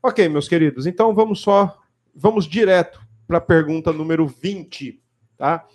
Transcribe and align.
Ok, 0.00 0.28
meus 0.28 0.46
queridos, 0.46 0.86
então 0.86 1.12
vamos 1.12 1.40
só, 1.40 1.76
vamos 2.14 2.46
direto 2.46 3.00
para 3.26 3.38
a 3.38 3.40
pergunta 3.40 3.92
número 3.92 4.28
20, 4.28 5.02
tá? 5.36 5.66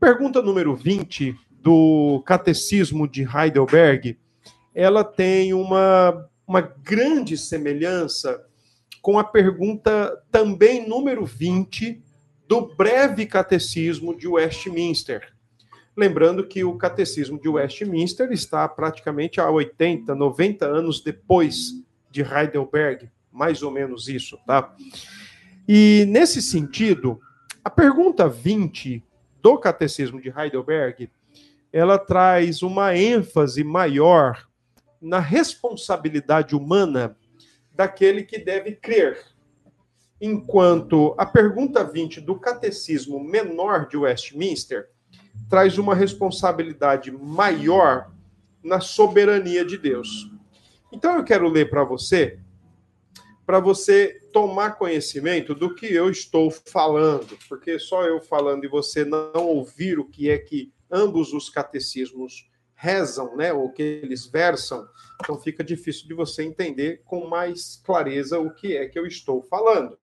Pergunta 0.00 0.42
número 0.42 0.74
20 0.74 1.38
do 1.50 2.20
Catecismo 2.26 3.06
de 3.06 3.22
Heidelberg, 3.22 4.18
ela 4.74 5.04
tem 5.04 5.54
uma, 5.54 6.28
uma 6.44 6.60
grande 6.60 7.38
semelhança 7.38 8.44
com 9.00 9.20
a 9.20 9.24
pergunta 9.24 10.20
também 10.32 10.88
número 10.88 11.24
20 11.24 12.02
do 12.48 12.74
breve 12.74 13.24
Catecismo 13.24 14.16
de 14.16 14.26
Westminster. 14.26 15.32
Lembrando 15.96 16.44
que 16.44 16.64
o 16.64 16.76
Catecismo 16.76 17.40
de 17.40 17.48
Westminster 17.48 18.32
está 18.32 18.68
praticamente 18.68 19.40
a 19.40 19.48
80, 19.48 20.12
90 20.12 20.66
anos 20.66 21.00
depois 21.00 21.84
de 22.10 22.22
Heidelberg, 22.22 23.08
mais 23.34 23.62
ou 23.62 23.70
menos 23.70 24.08
isso, 24.08 24.38
tá? 24.46 24.72
E 25.66 26.06
nesse 26.08 26.40
sentido, 26.40 27.20
a 27.64 27.68
pergunta 27.68 28.28
20 28.28 29.02
do 29.42 29.58
Catecismo 29.58 30.20
de 30.20 30.28
Heidelberg, 30.30 31.10
ela 31.72 31.98
traz 31.98 32.62
uma 32.62 32.96
ênfase 32.96 33.64
maior 33.64 34.46
na 35.00 35.18
responsabilidade 35.18 36.54
humana 36.54 37.16
daquele 37.74 38.22
que 38.22 38.38
deve 38.38 38.72
crer. 38.72 39.18
Enquanto 40.20 41.14
a 41.18 41.26
pergunta 41.26 41.82
20 41.82 42.20
do 42.20 42.38
Catecismo 42.38 43.22
Menor 43.22 43.88
de 43.88 43.96
Westminster 43.96 44.88
traz 45.50 45.76
uma 45.76 45.94
responsabilidade 45.94 47.10
maior 47.10 48.10
na 48.62 48.80
soberania 48.80 49.64
de 49.64 49.76
Deus. 49.76 50.30
Então 50.92 51.16
eu 51.16 51.24
quero 51.24 51.48
ler 51.48 51.68
para 51.68 51.82
você, 51.82 52.38
para 53.46 53.60
você 53.60 54.20
tomar 54.32 54.78
conhecimento 54.78 55.54
do 55.54 55.74
que 55.74 55.86
eu 55.86 56.10
estou 56.10 56.50
falando, 56.50 57.38
porque 57.48 57.78
só 57.78 58.04
eu 58.04 58.20
falando 58.20 58.64
e 58.64 58.68
você 58.68 59.04
não 59.04 59.46
ouvir 59.46 59.98
o 59.98 60.04
que 60.04 60.30
é 60.30 60.38
que 60.38 60.72
ambos 60.90 61.32
os 61.32 61.50
catecismos 61.50 62.48
rezam, 62.74 63.36
né, 63.36 63.52
ou 63.52 63.70
que 63.72 63.82
eles 63.82 64.26
versam, 64.26 64.86
então 65.22 65.38
fica 65.40 65.62
difícil 65.62 66.06
de 66.06 66.14
você 66.14 66.42
entender 66.42 67.02
com 67.04 67.26
mais 67.28 67.80
clareza 67.84 68.38
o 68.38 68.52
que 68.52 68.76
é 68.76 68.86
que 68.86 68.98
eu 68.98 69.06
estou 69.06 69.42
falando. 69.42 69.98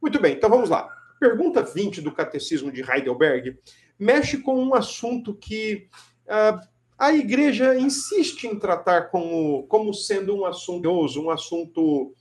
Muito 0.00 0.20
bem, 0.20 0.34
então 0.34 0.50
vamos 0.50 0.70
lá. 0.70 0.88
Pergunta 1.20 1.62
20 1.62 2.00
do 2.00 2.10
Catecismo 2.10 2.72
de 2.72 2.82
Heidelberg 2.82 3.56
mexe 3.98 4.38
com 4.38 4.60
um 4.60 4.74
assunto 4.74 5.34
que 5.34 5.88
uh, 6.26 6.71
a 7.02 7.12
igreja 7.12 7.76
insiste 7.76 8.44
em 8.44 8.56
tratar 8.56 9.10
como, 9.10 9.64
como 9.64 9.92
sendo 9.92 10.36
um 10.36 10.44
assunto, 10.44 10.88
um 11.20 11.30
assunto 11.30 12.14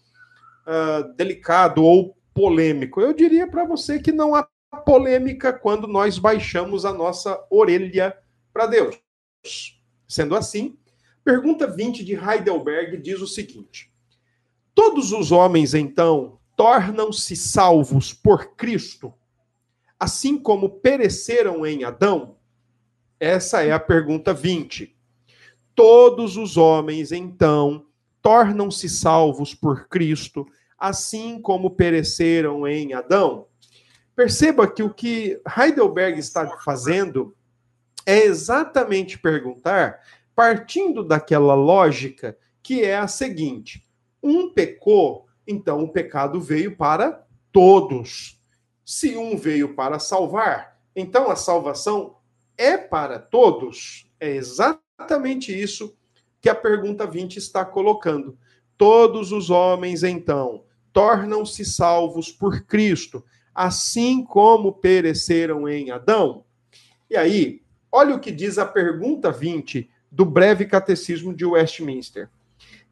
uh, 0.66 1.14
delicado 1.16 1.84
ou 1.84 2.18
polêmico. 2.34 3.00
Eu 3.00 3.14
diria 3.14 3.46
para 3.46 3.64
você 3.64 4.00
que 4.00 4.12
não 4.12 4.34
há 4.34 4.48
polêmica 4.84 5.54
quando 5.54 5.88
nós 5.88 6.18
baixamos 6.18 6.84
a 6.84 6.92
nossa 6.92 7.40
orelha 7.52 8.18
para 8.52 8.66
Deus. 8.66 9.00
Sendo 10.08 10.36
assim, 10.36 10.76
pergunta 11.24 11.68
20 11.68 12.04
de 12.04 12.16
Heidelberg 12.16 12.98
diz 12.98 13.22
o 13.22 13.28
seguinte: 13.28 13.94
Todos 14.74 15.12
os 15.12 15.32
homens, 15.32 15.76
então, 15.76 16.40
tornam-se 16.58 17.36
salvos 17.36 18.12
por 18.12 18.56
Cristo 18.56 19.14
assim 20.02 20.36
como 20.36 20.68
pereceram 20.68 21.64
em 21.64 21.84
Adão? 21.84 22.36
Essa 23.22 23.64
é 23.64 23.72
a 23.72 23.80
pergunta 23.80 24.34
20. 24.34 24.98
Todos 25.76 26.38
os 26.38 26.58
homens, 26.58 27.12
então, 27.12 27.86
tornam-se 28.20 28.90
salvos 28.90 29.54
por 29.54 29.88
Cristo, 29.88 30.44
assim 30.76 31.40
como 31.40 31.70
pereceram 31.70 32.68
em 32.68 32.96
Adão? 32.96 33.46
Perceba 34.16 34.68
que 34.68 34.82
o 34.82 34.92
que 34.92 35.40
Heidelberg 35.56 36.18
está 36.18 36.48
fazendo 36.66 37.36
é 38.08 38.24
exatamente 38.24 39.20
perguntar, 39.20 40.00
partindo 40.36 41.04
daquela 41.04 41.54
lógica 41.54 42.36
que 42.64 42.84
é 42.84 42.98
a 42.98 43.08
seguinte: 43.08 43.88
um 44.24 44.52
pecou, 44.52 45.28
então 45.46 45.84
o 45.84 45.90
pecado 45.90 46.42
veio 46.42 46.76
para 46.76 47.24
todos. 47.52 48.42
Se 48.84 49.16
um 49.16 49.38
veio 49.38 49.76
para 49.76 50.00
salvar, 50.00 50.82
então 50.96 51.30
a 51.30 51.36
salvação 51.36 52.16
é 52.62 52.78
para 52.78 53.18
todos. 53.18 54.06
É 54.20 54.30
exatamente 54.30 55.52
isso 55.52 55.98
que 56.40 56.48
a 56.48 56.54
pergunta 56.54 57.08
20 57.08 57.38
está 57.38 57.66
colocando. 57.66 58.38
Todos 58.78 59.32
os 59.32 59.50
homens, 59.50 60.04
então, 60.04 60.64
tornam-se 60.94 61.66
salvos 61.66 62.32
por 62.32 62.62
Cristo, 62.66 63.26
assim 63.54 64.24
como 64.24 64.74
pereceram 64.74 65.68
em 65.68 65.90
Adão. 65.90 66.46
E 67.10 67.18
aí, 67.18 67.64
olha 67.92 68.16
o 68.16 68.20
que 68.20 68.32
diz 68.32 68.60
a 68.60 68.66
pergunta 68.66 69.32
20 69.32 69.90
do 70.12 70.24
breve 70.24 70.66
catecismo 70.66 71.34
de 71.34 71.46
Westminster. 71.46 72.30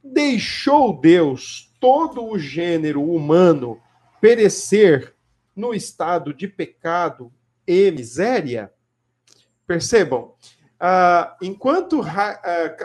Deixou 0.04 1.00
Deus 1.00 1.72
todo 1.80 2.26
o 2.26 2.40
gênero 2.40 3.04
humano 3.04 3.80
perecer 4.20 5.14
no 5.56 5.76
estado 5.76 6.34
de 6.34 6.48
pecado 6.48 7.32
e 7.68 7.92
miséria? 7.92 8.74
Percebam, 9.70 10.34
uh, 10.82 11.32
enquanto 11.44 12.02
uh, 12.02 12.06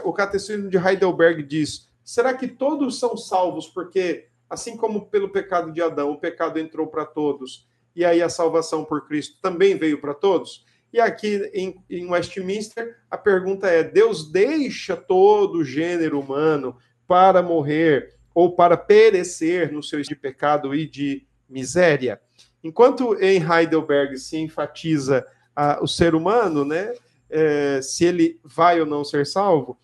o 0.04 0.12
catecismo 0.12 0.68
de 0.68 0.76
Heidelberg 0.76 1.42
diz, 1.42 1.88
será 2.04 2.34
que 2.34 2.46
todos 2.46 2.98
são 2.98 3.16
salvos 3.16 3.66
porque, 3.66 4.26
assim 4.50 4.76
como 4.76 5.06
pelo 5.06 5.30
pecado 5.30 5.72
de 5.72 5.80
Adão, 5.80 6.10
o 6.10 6.20
pecado 6.20 6.58
entrou 6.58 6.86
para 6.88 7.06
todos, 7.06 7.66
e 7.96 8.04
aí 8.04 8.20
a 8.20 8.28
salvação 8.28 8.84
por 8.84 9.08
Cristo 9.08 9.38
também 9.40 9.78
veio 9.78 9.98
para 9.98 10.12
todos? 10.12 10.66
E 10.92 11.00
aqui 11.00 11.50
em, 11.54 11.74
em 11.88 12.10
Westminster, 12.10 12.98
a 13.10 13.16
pergunta 13.16 13.66
é: 13.66 13.82
Deus 13.82 14.30
deixa 14.30 14.94
todo 14.94 15.60
o 15.60 15.64
gênero 15.64 16.20
humano 16.20 16.76
para 17.08 17.42
morrer 17.42 18.14
ou 18.34 18.54
para 18.54 18.76
perecer 18.76 19.72
no 19.72 19.82
seu 19.82 20.02
de 20.02 20.14
pecado 20.14 20.74
e 20.74 20.86
de 20.86 21.26
miséria? 21.48 22.20
Enquanto 22.62 23.14
em 23.22 23.42
Heidelberg 23.42 24.18
se 24.18 24.36
enfatiza 24.36 25.26
a, 25.54 25.82
o 25.82 25.86
ser 25.86 26.14
humano, 26.14 26.64
né, 26.64 26.94
é, 27.30 27.80
se 27.82 28.04
ele 28.04 28.40
vai 28.44 28.80
ou 28.80 28.86
não 28.86 29.04
ser 29.04 29.26
salvo, 29.26 29.78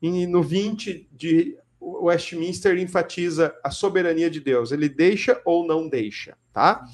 e 0.00 0.26
no 0.26 0.42
20 0.42 1.08
de 1.12 1.56
Westminster 1.80 2.78
enfatiza 2.78 3.54
a 3.62 3.70
soberania 3.70 4.30
de 4.30 4.40
Deus. 4.40 4.72
Ele 4.72 4.88
deixa 4.88 5.40
ou 5.44 5.66
não 5.66 5.88
deixa, 5.88 6.36
tá? 6.52 6.84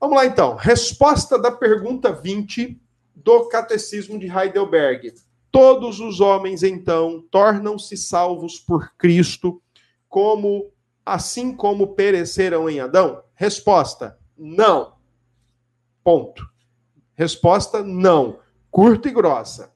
Vamos 0.00 0.16
lá 0.16 0.26
então. 0.26 0.54
Resposta 0.54 1.38
da 1.38 1.50
pergunta 1.50 2.12
20 2.12 2.78
do 3.14 3.48
Catecismo 3.48 4.18
de 4.18 4.26
Heidelberg. 4.26 5.14
Todos 5.50 6.00
os 6.00 6.20
homens 6.20 6.62
então 6.62 7.24
tornam-se 7.30 7.96
salvos 7.96 8.58
por 8.58 8.92
Cristo, 8.98 9.62
como 10.08 10.70
assim 11.04 11.54
como 11.54 11.94
pereceram 11.94 12.68
em 12.68 12.80
Adão? 12.80 13.22
Resposta: 13.34 14.18
não. 14.36 14.96
Ponto. 16.04 16.46
Resposta: 17.16 17.82
não. 17.82 18.38
Curta 18.70 19.08
e 19.08 19.12
grossa. 19.12 19.74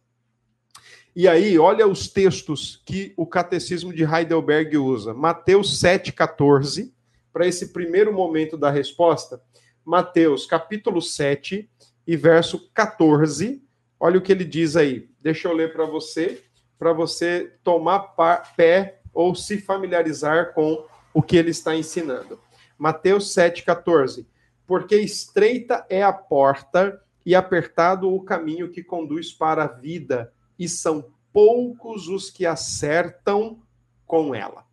E 1.17 1.27
aí, 1.27 1.59
olha 1.59 1.87
os 1.87 2.07
textos 2.07 2.81
que 2.87 3.13
o 3.17 3.27
Catecismo 3.27 3.93
de 3.93 4.05
Heidelberg 4.05 4.77
usa. 4.79 5.13
Mateus 5.13 5.83
7,14, 5.83 6.93
para 7.33 7.47
esse 7.47 7.73
primeiro 7.73 8.13
momento 8.13 8.57
da 8.57 8.71
resposta. 8.71 9.43
Mateus, 9.85 10.47
capítulo 10.47 11.03
7 11.03 11.69
e 12.07 12.17
verso 12.17 12.71
14. 12.73 13.63
Olha 13.99 14.19
o 14.19 14.23
que 14.23 14.31
ele 14.31 14.45
diz 14.45 14.77
aí. 14.77 15.09
Deixa 15.21 15.49
eu 15.49 15.53
ler 15.53 15.73
para 15.73 15.85
você, 15.85 16.43
para 16.79 16.93
você 16.93 17.53
tomar 17.65 18.15
pé 18.57 19.01
ou 19.13 19.35
se 19.35 19.59
familiarizar 19.59 20.55
com 20.55 20.87
o 21.13 21.21
que 21.21 21.37
ele 21.37 21.51
está 21.51 21.75
ensinando. 21.75 22.39
Mateus 22.79 23.35
7,14 23.35 24.27
porque 24.71 24.95
estreita 24.95 25.85
é 25.91 26.01
a 26.01 26.13
porta 26.13 27.03
e 27.25 27.35
apertado 27.35 28.13
o 28.13 28.23
caminho 28.23 28.71
que 28.71 28.83
conduz 28.83 29.33
para 29.33 29.65
a 29.65 29.69
vida, 29.69 30.33
e 30.59 30.69
são 30.69 31.07
poucos 31.33 32.09
os 32.09 32.31
que 32.31 32.47
acertam 32.47 33.61
com 34.07 34.35
ela. 34.35 34.65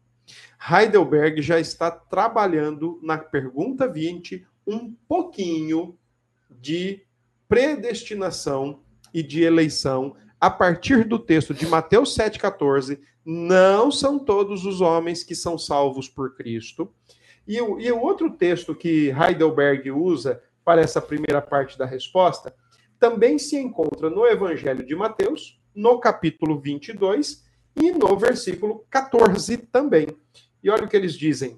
Heidelberg 0.70 1.42
já 1.42 1.60
está 1.60 1.92
trabalhando 1.92 3.00
na 3.04 3.18
pergunta 3.18 3.88
20 3.88 4.46
um 4.66 4.94
pouquinho 5.08 5.98
de 6.50 7.02
predestinação 7.48 8.82
e 9.14 9.24
de 9.24 9.44
eleição 9.44 10.16
a 10.40 10.50
partir 10.50 11.06
do 11.06 11.18
texto 11.18 11.54
de 11.54 11.66
Mateus 11.66 12.16
7,14. 12.16 13.00
Não 13.24 13.92
são 13.92 14.20
todos 14.20 14.66
os 14.66 14.82
homens 14.82 15.24
que 15.24 15.36
são 15.36 15.58
salvos 15.58 16.10
por 16.10 16.36
Cristo. 16.36 16.92
E 17.48 17.62
o, 17.62 17.80
e 17.80 17.92
o 17.92 18.02
outro 18.02 18.30
texto 18.30 18.76
que 18.76 19.10
Heidelberg 19.10 19.90
usa 19.92 20.42
para 20.68 20.82
essa 20.82 21.02
primeira 21.02 21.42
parte 21.42 21.78
da 21.78 21.86
resposta 21.86 22.54
também 23.00 23.40
se 23.40 23.56
encontra 23.56 24.10
no 24.10 24.28
Evangelho 24.28 24.86
de 24.86 24.98
Mateus, 24.98 25.58
no 25.74 25.98
capítulo 25.98 26.60
22 26.60 27.46
e 27.74 27.90
no 27.94 28.18
versículo 28.18 28.86
14 28.90 29.56
também. 29.60 30.08
E 30.62 30.70
olha 30.70 30.84
o 30.84 30.90
que 30.90 30.98
eles 30.98 31.14
dizem. 31.14 31.58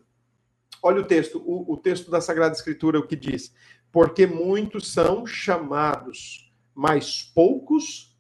Olha 0.84 1.02
o 1.02 1.04
texto, 1.04 1.42
o, 1.44 1.74
o 1.74 1.76
texto 1.76 2.12
da 2.12 2.22
Sagrada 2.22 2.54
Escritura, 2.54 3.00
o 3.00 3.08
que 3.08 3.16
diz. 3.16 3.52
Porque 3.92 4.28
muitos 4.28 4.94
são 4.94 5.26
chamados, 5.26 6.54
mas 6.76 7.24
poucos 7.34 8.16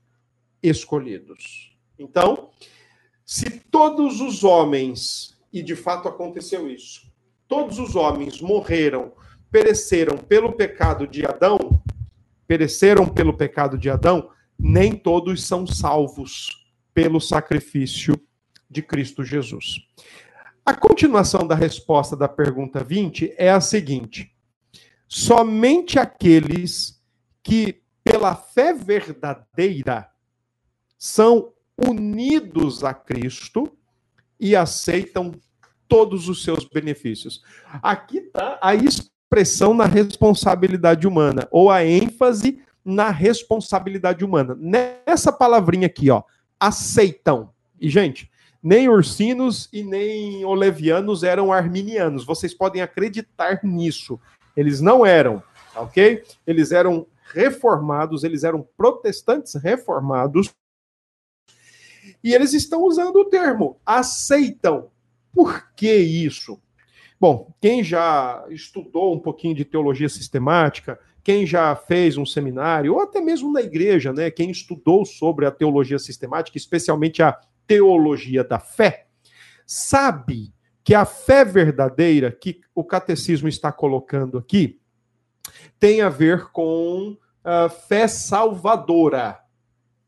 escolhidos. 0.63 1.77
Então, 1.99 2.49
se 3.23 3.59
todos 3.69 4.21
os 4.21 4.43
homens, 4.43 5.39
e 5.53 5.61
de 5.61 5.75
fato 5.75 6.07
aconteceu 6.07 6.67
isso, 6.67 7.07
todos 7.47 7.77
os 7.77 7.95
homens 7.95 8.41
morreram, 8.41 9.13
pereceram 9.51 10.17
pelo 10.17 10.53
pecado 10.53 11.07
de 11.07 11.25
Adão, 11.25 11.57
pereceram 12.47 13.07
pelo 13.07 13.35
pecado 13.35 13.77
de 13.77 13.89
Adão, 13.89 14.29
nem 14.57 14.95
todos 14.95 15.43
são 15.43 15.65
salvos 15.65 16.67
pelo 16.93 17.19
sacrifício 17.19 18.19
de 18.69 18.81
Cristo 18.81 19.23
Jesus. 19.23 19.75
A 20.65 20.75
continuação 20.75 21.47
da 21.47 21.55
resposta 21.55 22.15
da 22.15 22.27
pergunta 22.27 22.83
20 22.83 23.33
é 23.37 23.49
a 23.49 23.61
seguinte: 23.61 24.31
somente 25.07 25.97
aqueles 25.97 27.01
que, 27.41 27.81
pela 28.03 28.35
fé 28.35 28.73
verdadeira, 28.73 30.09
são 30.97 31.53
unidos 31.87 32.83
a 32.83 32.93
Cristo 32.93 33.75
e 34.39 34.55
aceitam 34.55 35.31
todos 35.87 36.29
os 36.29 36.43
seus 36.43 36.65
benefícios. 36.65 37.41
Aqui 37.81 38.19
está 38.19 38.59
a 38.61 38.75
expressão 39.29 39.75
na 39.75 39.85
responsabilidade 39.85 41.07
humana, 41.07 41.47
ou 41.51 41.69
a 41.69 41.85
ênfase 41.85 42.63
na 42.83 43.11
responsabilidade 43.11 44.25
humana. 44.25 44.57
Nessa 44.59 45.31
palavrinha 45.31 45.85
aqui, 45.85 46.09
ó, 46.09 46.23
aceitam. 46.59 47.53
E, 47.79 47.87
gente, 47.87 48.29
nem 48.61 48.89
ursinos 48.89 49.69
e 49.71 49.83
nem 49.83 50.43
olevianos 50.43 51.23
eram 51.23 51.53
arminianos. 51.53 52.25
Vocês 52.25 52.55
podem 52.55 52.81
acreditar 52.81 53.59
nisso. 53.63 54.19
Eles 54.57 54.81
não 54.81 55.05
eram, 55.05 55.43
ok? 55.75 56.23
Eles 56.47 56.71
eram 56.71 57.05
reformados, 57.31 58.23
eles 58.23 58.43
eram 58.43 58.67
protestantes 58.75 59.53
reformados. 59.53 60.51
E 62.23 62.33
eles 62.33 62.53
estão 62.53 62.83
usando 62.83 63.17
o 63.17 63.25
termo 63.25 63.79
aceitam. 63.85 64.89
Por 65.31 65.71
que 65.75 65.93
isso? 65.93 66.59
Bom, 67.19 67.53
quem 67.59 67.83
já 67.83 68.45
estudou 68.49 69.13
um 69.13 69.19
pouquinho 69.19 69.53
de 69.53 69.65
teologia 69.65 70.07
sistemática, 70.07 70.97
quem 71.21 71.45
já 71.45 71.75
fez 71.75 72.15
um 72.15 72.25
seminário, 72.25 72.93
ou 72.93 73.01
até 73.01 73.19
mesmo 73.19 73.51
na 73.51 73.61
igreja, 73.61 74.13
né? 74.13 74.31
Quem 74.31 74.49
estudou 74.49 75.03
sobre 75.03 75.45
a 75.45 75.51
teologia 75.51 75.99
sistemática, 75.99 76.57
especialmente 76.57 77.21
a 77.21 77.37
teologia 77.67 78.43
da 78.43 78.57
fé, 78.57 79.07
sabe 79.65 80.53
que 80.81 80.95
a 80.95 81.03
fé 81.03 81.43
verdadeira 81.43 82.31
que 82.31 82.61
o 82.73 82.83
catecismo 82.83 83.49
está 83.49 83.71
colocando 83.71 84.37
aqui 84.37 84.79
tem 85.77 86.01
a 86.01 86.09
ver 86.09 86.45
com 86.51 87.17
a 87.43 87.67
fé 87.67 88.07
salvadora 88.07 89.39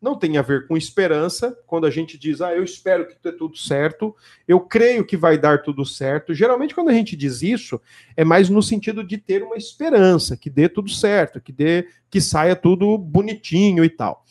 não 0.02 0.18
tem 0.18 0.38
a 0.38 0.42
ver 0.42 0.68
com 0.68 0.76
esperança, 0.76 1.56
quando 1.68 1.86
a 1.86 1.92
gente 1.92 2.18
diz, 2.18 2.42
ah, 2.42 2.54
eu 2.56 2.64
espero 2.64 3.08
que 3.08 3.16
dê 3.22 3.32
tudo 3.32 3.56
certo, 3.56 4.16
eu 4.48 4.60
creio 4.60 5.06
que 5.06 5.16
vai 5.16 5.38
dar 5.38 5.62
tudo 5.62 5.86
certo. 5.86 6.34
Geralmente, 6.34 6.74
quando 6.74 6.90
a 6.90 6.94
gente 6.94 7.16
diz 7.16 7.44
isso, 7.44 7.80
é 8.18 8.26
mais 8.26 8.50
no 8.50 8.64
sentido 8.64 9.04
de 9.04 9.20
ter 9.20 9.44
uma 9.44 9.56
esperança, 9.56 10.36
que 10.36 10.50
dê 10.50 10.68
tudo 10.68 10.90
certo, 10.90 11.40
que 11.40 11.52
dê, 11.52 11.88
que 12.10 12.20
saia 12.20 12.56
tudo 12.56 12.98
bonitinho 12.98 13.86
e 13.86 13.90
tal. 13.90 14.26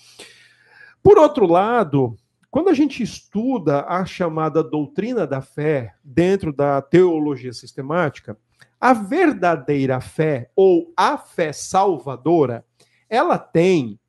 Por 1.01 1.17
outro 1.17 1.47
lado, 1.47 2.17
quando 2.51 2.69
a 2.69 2.75
gente 2.75 3.01
estuda 3.01 3.85
a 3.87 4.05
chamada 4.05 4.65
doutrina 4.65 5.25
da 5.25 5.41
fé 5.41 5.95
dentro 6.03 6.53
da 6.53 6.83
teologia 6.83 7.53
sistemática, 7.53 8.37
a 8.81 8.93
verdadeira 8.93 10.01
fé 10.01 10.51
ou 10.57 10.93
a 10.97 11.17
fé 11.17 11.53
salvadora, 11.53 12.65
ela 13.09 13.39
tem 13.39 14.01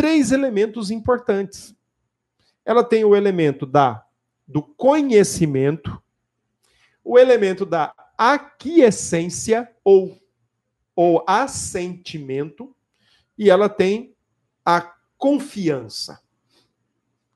três 0.00 0.32
elementos 0.32 0.90
importantes. 0.90 1.76
Ela 2.64 2.82
tem 2.82 3.04
o 3.04 3.14
elemento 3.14 3.66
da 3.66 4.02
do 4.48 4.62
conhecimento, 4.62 6.02
o 7.04 7.18
elemento 7.18 7.66
da 7.66 7.92
aquiescência 8.16 9.70
ou 9.84 10.18
ou 10.96 11.22
assentimento 11.26 12.74
e 13.36 13.50
ela 13.50 13.68
tem 13.68 14.14
a 14.64 14.90
confiança. 15.18 16.18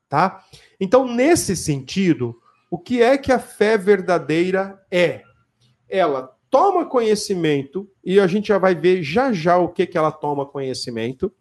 Tá? 0.09 0.43
Então, 0.79 1.07
nesse 1.07 1.55
sentido, 1.55 2.41
o 2.71 2.79
que 2.79 2.99
é 2.99 3.15
que 3.15 3.31
a 3.31 3.37
fé 3.37 3.77
verdadeira 3.77 4.83
é? 4.89 5.21
Ela 5.87 6.35
toma 6.49 6.89
conhecimento, 6.89 7.87
e 8.03 8.19
a 8.19 8.25
gente 8.25 8.47
já 8.47 8.57
vai 8.57 8.73
ver 8.73 9.03
já 9.03 9.31
já 9.31 9.55
o 9.55 9.69
que, 9.69 9.85
que 9.85 9.97
ela 9.97 10.11
toma 10.11 10.47
conhecimento. 10.47 11.31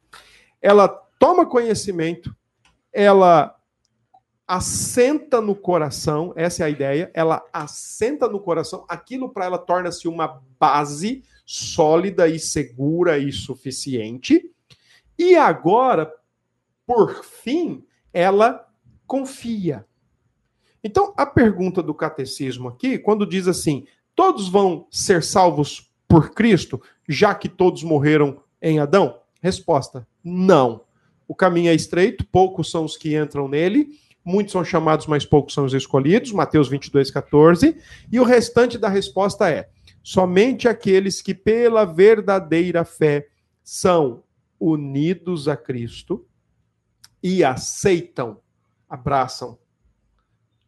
Ela 0.60 1.03
toma 1.18 1.46
conhecimento, 1.46 2.34
ela 2.92 3.56
assenta 4.46 5.40
no 5.40 5.54
coração, 5.54 6.32
essa 6.36 6.62
é 6.62 6.66
a 6.66 6.70
ideia, 6.70 7.10
ela 7.14 7.42
assenta 7.52 8.28
no 8.28 8.38
coração, 8.38 8.84
aquilo 8.88 9.30
para 9.30 9.46
ela 9.46 9.58
torna-se 9.58 10.06
uma 10.06 10.42
base 10.58 11.24
sólida 11.46 12.28
e 12.28 12.38
segura 12.38 13.18
e 13.18 13.32
suficiente. 13.32 14.50
E 15.18 15.34
agora, 15.36 16.12
por 16.86 17.24
fim, 17.24 17.84
ela 18.12 18.68
confia. 19.06 19.86
Então, 20.82 21.14
a 21.16 21.24
pergunta 21.24 21.82
do 21.82 21.94
catecismo 21.94 22.68
aqui, 22.68 22.98
quando 22.98 23.26
diz 23.26 23.48
assim: 23.48 23.86
todos 24.14 24.48
vão 24.48 24.86
ser 24.90 25.22
salvos 25.22 25.90
por 26.06 26.30
Cristo, 26.34 26.80
já 27.08 27.34
que 27.34 27.48
todos 27.48 27.82
morreram 27.82 28.42
em 28.60 28.78
Adão? 28.78 29.20
Resposta: 29.40 30.06
não. 30.22 30.83
O 31.26 31.34
caminho 31.34 31.70
é 31.70 31.74
estreito, 31.74 32.26
poucos 32.26 32.70
são 32.70 32.84
os 32.84 32.96
que 32.96 33.16
entram 33.16 33.48
nele, 33.48 33.88
muitos 34.24 34.52
são 34.52 34.64
chamados, 34.64 35.06
mas 35.06 35.24
poucos 35.24 35.54
são 35.54 35.64
os 35.64 35.74
escolhidos, 35.74 36.32
Mateus 36.32 36.68
22, 36.68 37.10
14. 37.10 37.76
E 38.10 38.20
o 38.20 38.24
restante 38.24 38.78
da 38.78 38.88
resposta 38.88 39.48
é: 39.48 39.68
somente 40.02 40.68
aqueles 40.68 41.20
que 41.22 41.34
pela 41.34 41.84
verdadeira 41.84 42.84
fé 42.84 43.28
são 43.62 44.22
unidos 44.58 45.48
a 45.48 45.56
Cristo 45.56 46.26
e 47.22 47.42
aceitam, 47.42 48.40
abraçam 48.88 49.58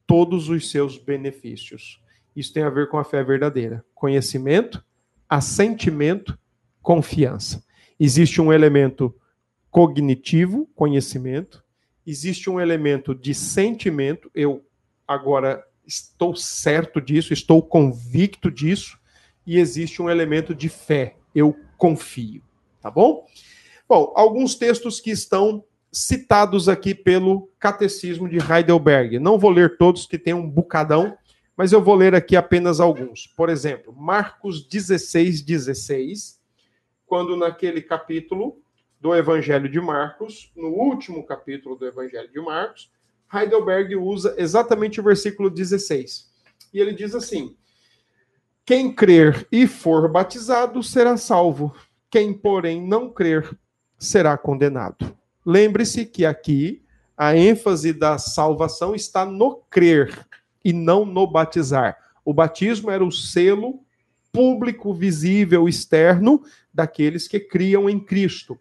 todos 0.06 0.48
os 0.48 0.70
seus 0.70 0.96
benefícios. 0.96 2.02
Isso 2.34 2.52
tem 2.52 2.62
a 2.62 2.70
ver 2.70 2.88
com 2.88 2.98
a 2.98 3.04
fé 3.04 3.22
verdadeira: 3.22 3.84
conhecimento, 3.94 4.84
assentimento, 5.28 6.38
confiança. 6.82 7.64
Existe 7.98 8.40
um 8.40 8.52
elemento 8.52 9.14
cognitivo, 9.76 10.66
conhecimento, 10.74 11.62
existe 12.06 12.48
um 12.48 12.58
elemento 12.58 13.14
de 13.14 13.34
sentimento, 13.34 14.30
eu 14.34 14.64
agora 15.06 15.62
estou 15.86 16.34
certo 16.34 16.98
disso, 16.98 17.34
estou 17.34 17.62
convicto 17.62 18.50
disso, 18.50 18.98
e 19.46 19.58
existe 19.58 20.00
um 20.00 20.08
elemento 20.08 20.54
de 20.54 20.70
fé, 20.70 21.16
eu 21.34 21.54
confio, 21.76 22.42
tá 22.80 22.90
bom? 22.90 23.26
Bom, 23.86 24.14
alguns 24.16 24.54
textos 24.54 24.98
que 24.98 25.10
estão 25.10 25.62
citados 25.92 26.70
aqui 26.70 26.94
pelo 26.94 27.50
Catecismo 27.58 28.30
de 28.30 28.38
Heidelberg. 28.38 29.18
Não 29.18 29.38
vou 29.38 29.50
ler 29.50 29.76
todos, 29.76 30.06
que 30.06 30.16
tem 30.16 30.32
um 30.32 30.48
bucadão, 30.48 31.18
mas 31.54 31.70
eu 31.70 31.84
vou 31.84 31.96
ler 31.96 32.14
aqui 32.14 32.34
apenas 32.34 32.80
alguns. 32.80 33.26
Por 33.26 33.50
exemplo, 33.50 33.94
Marcos 33.94 34.66
16, 34.66 35.42
16, 35.42 36.40
quando 37.06 37.36
naquele 37.36 37.82
capítulo 37.82 38.56
do 39.06 39.14
Evangelho 39.14 39.68
de 39.68 39.80
Marcos, 39.80 40.50
no 40.56 40.66
último 40.66 41.24
capítulo 41.24 41.76
do 41.76 41.86
Evangelho 41.86 42.28
de 42.28 42.40
Marcos, 42.40 42.90
Heidelberg 43.32 43.94
usa 43.94 44.34
exatamente 44.36 44.98
o 44.98 45.04
versículo 45.04 45.48
16. 45.48 46.28
E 46.74 46.80
ele 46.80 46.92
diz 46.92 47.14
assim: 47.14 47.54
Quem 48.64 48.92
crer 48.92 49.46
e 49.52 49.64
for 49.68 50.10
batizado 50.10 50.82
será 50.82 51.16
salvo, 51.16 51.72
quem, 52.10 52.34
porém, 52.34 52.84
não 52.84 53.08
crer 53.08 53.48
será 53.96 54.36
condenado. 54.36 55.16
Lembre-se 55.46 56.04
que 56.04 56.26
aqui 56.26 56.82
a 57.16 57.36
ênfase 57.36 57.92
da 57.92 58.18
salvação 58.18 58.92
está 58.92 59.24
no 59.24 59.58
crer 59.70 60.26
e 60.64 60.72
não 60.72 61.06
no 61.06 61.28
batizar. 61.28 61.96
O 62.24 62.34
batismo 62.34 62.90
era 62.90 63.04
o 63.04 63.12
selo 63.12 63.84
público, 64.32 64.92
visível, 64.92 65.68
externo 65.68 66.42
daqueles 66.74 67.28
que 67.28 67.38
criam 67.38 67.88
em 67.88 68.00
Cristo. 68.00 68.58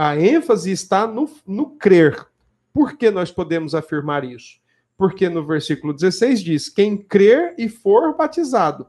A 0.00 0.16
ênfase 0.16 0.70
está 0.70 1.08
no, 1.08 1.28
no 1.44 1.70
crer. 1.70 2.24
Por 2.72 2.96
que 2.96 3.10
nós 3.10 3.32
podemos 3.32 3.74
afirmar 3.74 4.22
isso? 4.22 4.60
Porque 4.96 5.28
no 5.28 5.44
versículo 5.44 5.92
16 5.92 6.40
diz: 6.40 6.68
quem 6.68 6.96
crer 6.96 7.56
e 7.58 7.68
for 7.68 8.16
batizado. 8.16 8.86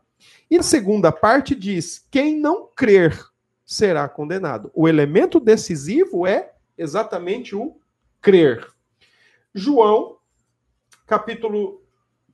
E 0.51 0.57
na 0.57 0.61
segunda 0.61 1.11
parte 1.11 1.55
diz: 1.55 2.05
quem 2.11 2.39
não 2.39 2.67
crer 2.75 3.19
será 3.65 4.07
condenado. 4.07 4.69
O 4.71 4.87
elemento 4.87 5.39
decisivo 5.39 6.27
é 6.27 6.51
exatamente 6.77 7.55
o 7.55 7.75
crer. 8.21 8.67
João, 9.51 10.17
capítulo 11.07 11.81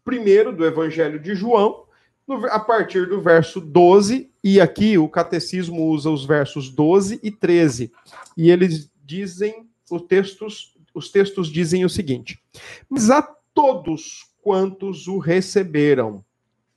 1 0.06 0.54
do 0.54 0.66
Evangelho 0.66 1.18
de 1.18 1.34
João, 1.34 1.85
a 2.50 2.60
partir 2.60 3.08
do 3.08 3.22
verso 3.22 3.62
12, 3.62 4.32
e 4.44 4.60
aqui 4.60 4.98
o 4.98 5.08
catecismo 5.08 5.86
usa 5.86 6.10
os 6.10 6.26
versos 6.26 6.70
12 6.70 7.20
e 7.22 7.32
13. 7.32 7.92
E 8.36 8.50
eles 8.50 8.92
dizem, 9.04 9.68
os 9.92 10.02
textos, 10.04 10.76
os 10.94 11.12
textos 11.12 11.50
dizem 11.50 11.86
o 11.86 11.90
seguinte: 11.90 12.40
Mas 12.90 13.10
a 13.10 13.22
todos 13.54 14.28
quantos 14.42 15.08
o 15.08 15.18
receberam, 15.18 16.24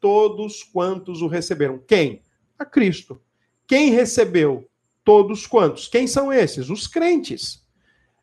todos 0.00 0.62
quantos 0.62 1.22
o 1.22 1.26
receberam. 1.26 1.78
Quem? 1.78 2.22
A 2.58 2.64
Cristo. 2.64 3.20
Quem 3.66 3.90
recebeu? 3.90 4.68
Todos 5.04 5.46
quantos? 5.46 5.88
Quem 5.88 6.06
são 6.06 6.32
esses? 6.32 6.70
Os 6.70 6.86
crentes. 6.86 7.62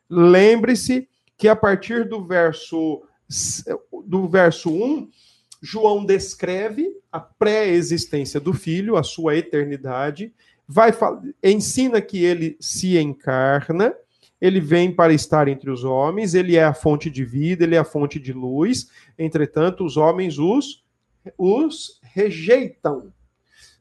Lembre-se 0.08 1.08
que 1.36 1.48
a 1.48 1.56
partir 1.56 2.08
do 2.08 2.24
verso 2.24 3.02
do 4.06 4.28
verso 4.28 4.70
1, 4.70 5.08
João 5.62 6.04
descreve 6.04 6.96
a 7.10 7.20
pré-existência 7.20 8.38
do 8.38 8.52
filho, 8.52 8.96
a 8.96 9.02
sua 9.02 9.36
eternidade, 9.36 10.32
vai 10.68 10.92
ensina 11.42 12.00
que 12.00 12.24
ele 12.24 12.56
se 12.60 12.98
encarna, 12.98 13.94
ele 14.40 14.60
vem 14.60 14.92
para 14.94 15.14
estar 15.14 15.48
entre 15.48 15.70
os 15.70 15.82
homens, 15.82 16.34
ele 16.34 16.56
é 16.56 16.64
a 16.64 16.74
fonte 16.74 17.08
de 17.08 17.24
vida, 17.24 17.64
ele 17.64 17.74
é 17.74 17.78
a 17.78 17.84
fonte 17.84 18.18
de 18.18 18.32
luz. 18.32 18.90
Entretanto, 19.18 19.84
os 19.84 19.96
homens 19.96 20.38
os, 20.38 20.84
os 21.38 22.00
rejeitam. 22.02 23.12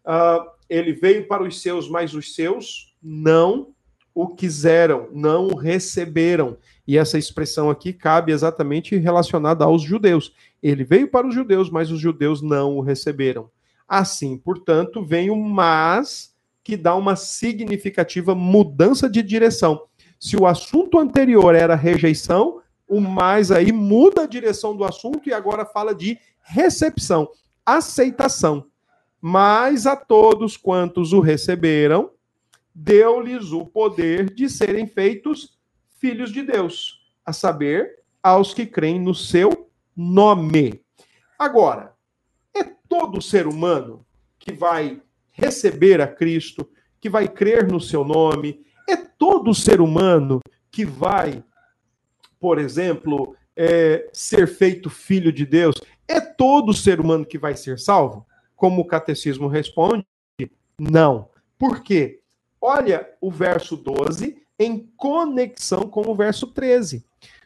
Uh, 0.06 0.50
ele 0.70 0.94
veio 0.94 1.28
para 1.28 1.44
os 1.44 1.62
seus, 1.62 1.90
mas 1.90 2.14
os 2.14 2.34
seus 2.34 2.96
não 3.04 3.75
o 4.16 4.30
quiseram, 4.30 5.10
não 5.12 5.48
o 5.48 5.56
receberam. 5.56 6.58
E 6.88 6.98
essa 6.98 7.18
expressão 7.18 7.70
aqui 7.70 7.92
cabe 7.92 8.32
exatamente 8.32 8.96
relacionada 8.96 9.66
aos 9.66 9.82
judeus. 9.82 10.34
Ele 10.64 10.86
veio 10.86 11.10
para 11.10 11.28
os 11.28 11.36
judeus, 11.36 11.70
mas 11.70 11.92
os 11.92 12.00
judeus 12.00 12.42
não 12.42 12.78
o 12.78 12.82
receberam. 12.82 13.50
Assim, 13.86 14.38
portanto, 14.38 15.04
vem 15.04 15.30
o 15.30 15.36
mas 15.36 16.34
que 16.64 16.78
dá 16.78 16.96
uma 16.96 17.18
significativa 17.18 18.34
mudança 18.34 19.10
de 19.10 19.22
direção. 19.22 19.84
Se 20.18 20.38
o 20.38 20.48
assunto 20.48 20.98
anterior 20.98 21.54
era 21.54 21.76
rejeição, 21.76 22.62
o 22.88 23.02
mais 23.02 23.52
aí 23.52 23.72
muda 23.72 24.24
a 24.24 24.28
direção 24.28 24.76
do 24.76 24.86
assunto 24.86 25.28
e 25.28 25.34
agora 25.34 25.66
fala 25.66 25.94
de 25.94 26.18
recepção, 26.42 27.30
aceitação. 27.66 28.66
Mas 29.22 29.86
a 29.86 29.96
todos 29.96 30.56
quantos 30.56 31.12
o 31.12 31.20
receberam, 31.20 32.12
deu-lhes 32.76 33.54
o 33.54 33.66
poder 33.66 34.34
de 34.34 34.50
serem 34.50 34.86
feitos 34.86 35.58
filhos 35.98 36.30
de 36.32 36.44
Deus, 36.44 37.00
a 37.26 37.32
saber, 37.32 38.04
aos 38.22 38.54
que 38.54 38.66
creem 38.66 39.00
no 39.00 39.16
seu 39.16 39.70
nome. 39.96 40.82
Agora, 41.40 41.96
é 42.54 42.64
todo 42.90 43.22
ser 43.22 43.48
humano 43.48 44.06
que 44.38 44.52
vai 44.52 45.02
receber 45.32 46.02
a 46.02 46.08
Cristo, 46.08 46.70
que 47.00 47.10
vai 47.10 47.30
crer 47.30 47.72
no 47.72 47.80
seu 47.80 48.04
nome, 48.04 48.66
é 48.88 48.98
todo 48.98 49.54
ser 49.54 49.80
humano 49.80 50.42
que 50.70 50.86
vai, 50.86 51.42
por 52.40 52.60
exemplo, 52.60 53.36
é, 53.56 54.10
ser 54.12 54.48
feito 54.48 54.90
filho 54.90 55.32
de 55.32 55.46
Deus, 55.46 55.76
é 56.08 56.20
todo 56.20 56.74
ser 56.74 57.00
humano 57.00 57.26
que 57.26 57.38
vai 57.38 57.56
ser 57.56 57.80
salvo? 57.80 58.28
Como 58.56 58.82
o 58.82 58.88
catecismo 58.88 59.48
responde, 59.48 60.06
não. 60.80 61.30
Por 61.58 61.82
quê? 61.82 62.22
Olha 62.68 63.08
o 63.22 63.30
verso 63.30 63.78
12 63.78 64.42
em 64.58 64.92
conexão 64.98 65.82
com 65.82 66.10
o 66.10 66.16
verso 66.16 66.48
13. 66.48 67.06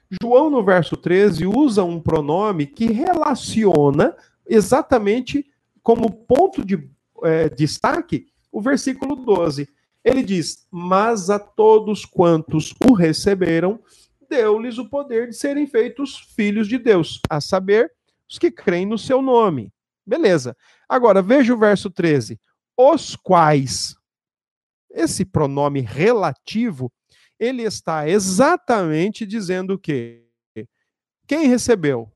João, 0.09 0.49
no 0.49 0.63
verso 0.63 0.95
13, 0.95 1.45
usa 1.45 1.83
um 1.83 1.99
pronome 1.99 2.65
que 2.65 2.85
relaciona 2.85 4.15
exatamente 4.47 5.45
como 5.83 6.09
ponto 6.09 6.63
de 6.63 6.89
é, 7.21 7.49
destaque 7.49 8.27
o 8.49 8.61
versículo 8.61 9.17
12. 9.17 9.67
Ele 10.05 10.23
diz: 10.23 10.65
Mas 10.71 11.29
a 11.29 11.37
todos 11.37 12.05
quantos 12.05 12.73
o 12.89 12.93
receberam, 12.93 13.77
deu-lhes 14.29 14.77
o 14.77 14.87
poder 14.87 15.27
de 15.27 15.35
serem 15.35 15.67
feitos 15.67 16.17
filhos 16.33 16.65
de 16.65 16.77
Deus, 16.77 17.19
a 17.29 17.41
saber, 17.41 17.91
os 18.25 18.39
que 18.39 18.49
creem 18.49 18.85
no 18.85 18.97
seu 18.97 19.21
nome. 19.21 19.73
Beleza. 20.07 20.55
Agora, 20.87 21.21
veja 21.21 21.53
o 21.53 21.59
verso 21.59 21.89
13. 21.89 22.39
Os 22.77 23.17
quais. 23.17 23.98
Esse 24.91 25.23
pronome 25.23 25.81
relativo, 25.81 26.91
ele 27.39 27.63
está 27.63 28.07
exatamente 28.09 29.25
dizendo 29.25 29.75
o 29.75 29.79
quê? 29.79 30.25
Quem 31.27 31.47
recebeu? 31.47 32.11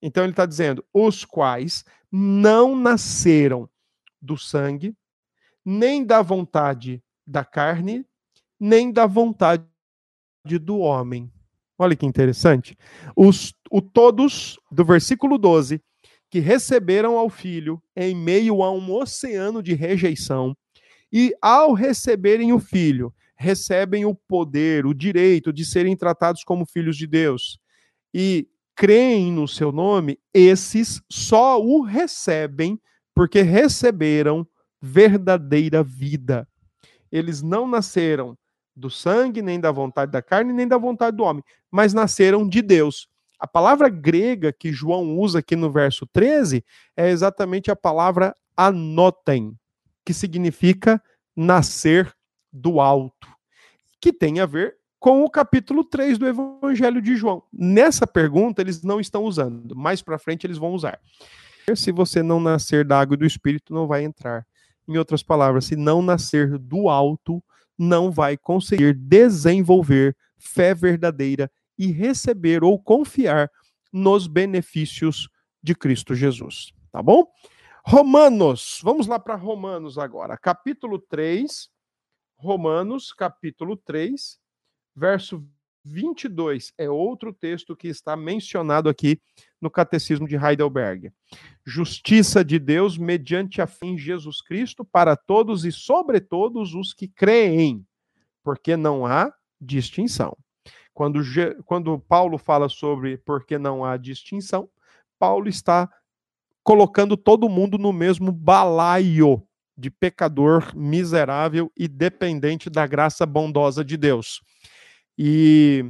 Então 0.00 0.24
ele 0.24 0.32
está 0.32 0.46
dizendo: 0.46 0.84
os 0.92 1.24
quais 1.24 1.84
não 2.10 2.74
nasceram 2.76 3.68
do 4.20 4.36
sangue, 4.36 4.96
nem 5.64 6.04
da 6.04 6.22
vontade 6.22 7.02
da 7.26 7.44
carne, 7.44 8.06
nem 8.58 8.92
da 8.92 9.06
vontade 9.06 9.66
do 10.60 10.78
homem. 10.78 11.30
Olha 11.78 11.96
que 11.96 12.06
interessante. 12.06 12.76
Os, 13.16 13.52
o 13.70 13.82
todos, 13.82 14.58
do 14.70 14.84
versículo 14.84 15.36
12, 15.38 15.82
que 16.30 16.38
receberam 16.38 17.18
ao 17.18 17.28
filho 17.28 17.82
em 17.96 18.14
meio 18.14 18.62
a 18.62 18.70
um 18.70 18.92
oceano 18.92 19.62
de 19.62 19.74
rejeição, 19.74 20.56
e 21.16 21.32
ao 21.40 21.72
receberem 21.72 22.52
o 22.52 22.58
filho, 22.58 23.14
recebem 23.36 24.04
o 24.04 24.12
poder, 24.12 24.84
o 24.84 24.92
direito 24.92 25.52
de 25.52 25.64
serem 25.64 25.96
tratados 25.96 26.42
como 26.42 26.66
filhos 26.66 26.96
de 26.96 27.06
Deus. 27.06 27.56
E 28.12 28.48
creem 28.74 29.30
no 29.30 29.46
seu 29.46 29.70
nome, 29.70 30.18
esses 30.34 31.00
só 31.08 31.62
o 31.62 31.82
recebem 31.82 32.80
porque 33.14 33.42
receberam 33.42 34.44
verdadeira 34.82 35.84
vida. 35.84 36.48
Eles 37.12 37.42
não 37.42 37.68
nasceram 37.68 38.36
do 38.74 38.90
sangue, 38.90 39.40
nem 39.40 39.60
da 39.60 39.70
vontade 39.70 40.10
da 40.10 40.20
carne, 40.20 40.52
nem 40.52 40.66
da 40.66 40.76
vontade 40.76 41.16
do 41.16 41.22
homem, 41.22 41.44
mas 41.70 41.94
nasceram 41.94 42.48
de 42.48 42.60
Deus. 42.60 43.06
A 43.38 43.46
palavra 43.46 43.88
grega 43.88 44.52
que 44.52 44.72
João 44.72 45.16
usa 45.16 45.38
aqui 45.38 45.54
no 45.54 45.70
verso 45.70 46.08
13 46.12 46.64
é 46.96 47.08
exatamente 47.08 47.70
a 47.70 47.76
palavra 47.76 48.34
anotem, 48.56 49.56
que 50.04 50.12
significa 50.12 51.02
nascer 51.36 52.12
do 52.52 52.80
alto, 52.80 53.28
que 54.00 54.12
tem 54.12 54.40
a 54.40 54.46
ver 54.46 54.76
com 55.00 55.22
o 55.22 55.30
capítulo 55.30 55.84
3 55.84 56.18
do 56.18 56.26
Evangelho 56.26 57.02
de 57.02 57.16
João. 57.16 57.42
Nessa 57.52 58.06
pergunta 58.06 58.62
eles 58.62 58.82
não 58.82 59.00
estão 59.00 59.24
usando, 59.24 59.74
mais 59.74 60.00
para 60.00 60.18
frente 60.18 60.46
eles 60.46 60.58
vão 60.58 60.72
usar. 60.72 61.00
Se 61.74 61.90
você 61.90 62.22
não 62.22 62.40
nascer 62.40 62.84
da 62.84 63.00
água 63.00 63.14
e 63.14 63.18
do 63.18 63.26
espírito, 63.26 63.72
não 63.72 63.86
vai 63.86 64.04
entrar. 64.04 64.46
Em 64.86 64.98
outras 64.98 65.22
palavras, 65.22 65.64
se 65.64 65.76
não 65.76 66.02
nascer 66.02 66.58
do 66.58 66.88
alto, 66.88 67.42
não 67.78 68.10
vai 68.10 68.36
conseguir 68.36 68.94
desenvolver 68.94 70.14
fé 70.38 70.74
verdadeira 70.74 71.50
e 71.78 71.90
receber 71.90 72.62
ou 72.62 72.78
confiar 72.78 73.50
nos 73.92 74.26
benefícios 74.26 75.28
de 75.62 75.74
Cristo 75.74 76.14
Jesus. 76.14 76.72
Tá 76.92 77.02
bom? 77.02 77.26
Romanos, 77.86 78.80
vamos 78.82 79.06
lá 79.06 79.18
para 79.18 79.34
Romanos 79.34 79.98
agora, 79.98 80.38
capítulo 80.38 80.98
3. 80.98 81.68
Romanos, 82.38 83.12
capítulo 83.12 83.76
3, 83.76 84.38
verso 84.96 85.46
22 85.84 86.72
é 86.78 86.88
outro 86.88 87.30
texto 87.30 87.76
que 87.76 87.88
está 87.88 88.16
mencionado 88.16 88.88
aqui 88.88 89.20
no 89.60 89.70
Catecismo 89.70 90.26
de 90.26 90.34
Heidelberg. 90.34 91.12
Justiça 91.64 92.42
de 92.42 92.58
Deus 92.58 92.96
mediante 92.96 93.60
a 93.60 93.66
fim 93.66 93.98
Jesus 93.98 94.40
Cristo 94.40 94.82
para 94.82 95.14
todos 95.14 95.66
e 95.66 95.70
sobre 95.70 96.20
todos 96.20 96.74
os 96.74 96.94
que 96.94 97.06
creem, 97.06 97.86
porque 98.42 98.78
não 98.78 99.04
há 99.04 99.30
distinção. 99.60 100.34
Quando, 100.94 101.20
quando 101.66 101.98
Paulo 101.98 102.38
fala 102.38 102.70
sobre 102.70 103.18
porque 103.18 103.58
não 103.58 103.84
há 103.84 103.98
distinção, 103.98 104.70
Paulo 105.18 105.48
está 105.48 105.90
colocando 106.64 107.14
todo 107.14 107.48
mundo 107.48 107.76
no 107.76 107.92
mesmo 107.92 108.32
balaio 108.32 109.42
de 109.76 109.90
pecador 109.90 110.74
miserável 110.74 111.70
e 111.76 111.86
dependente 111.86 112.70
da 112.70 112.86
graça 112.86 113.26
bondosa 113.26 113.84
de 113.84 113.98
Deus. 113.98 114.40
E 115.16 115.84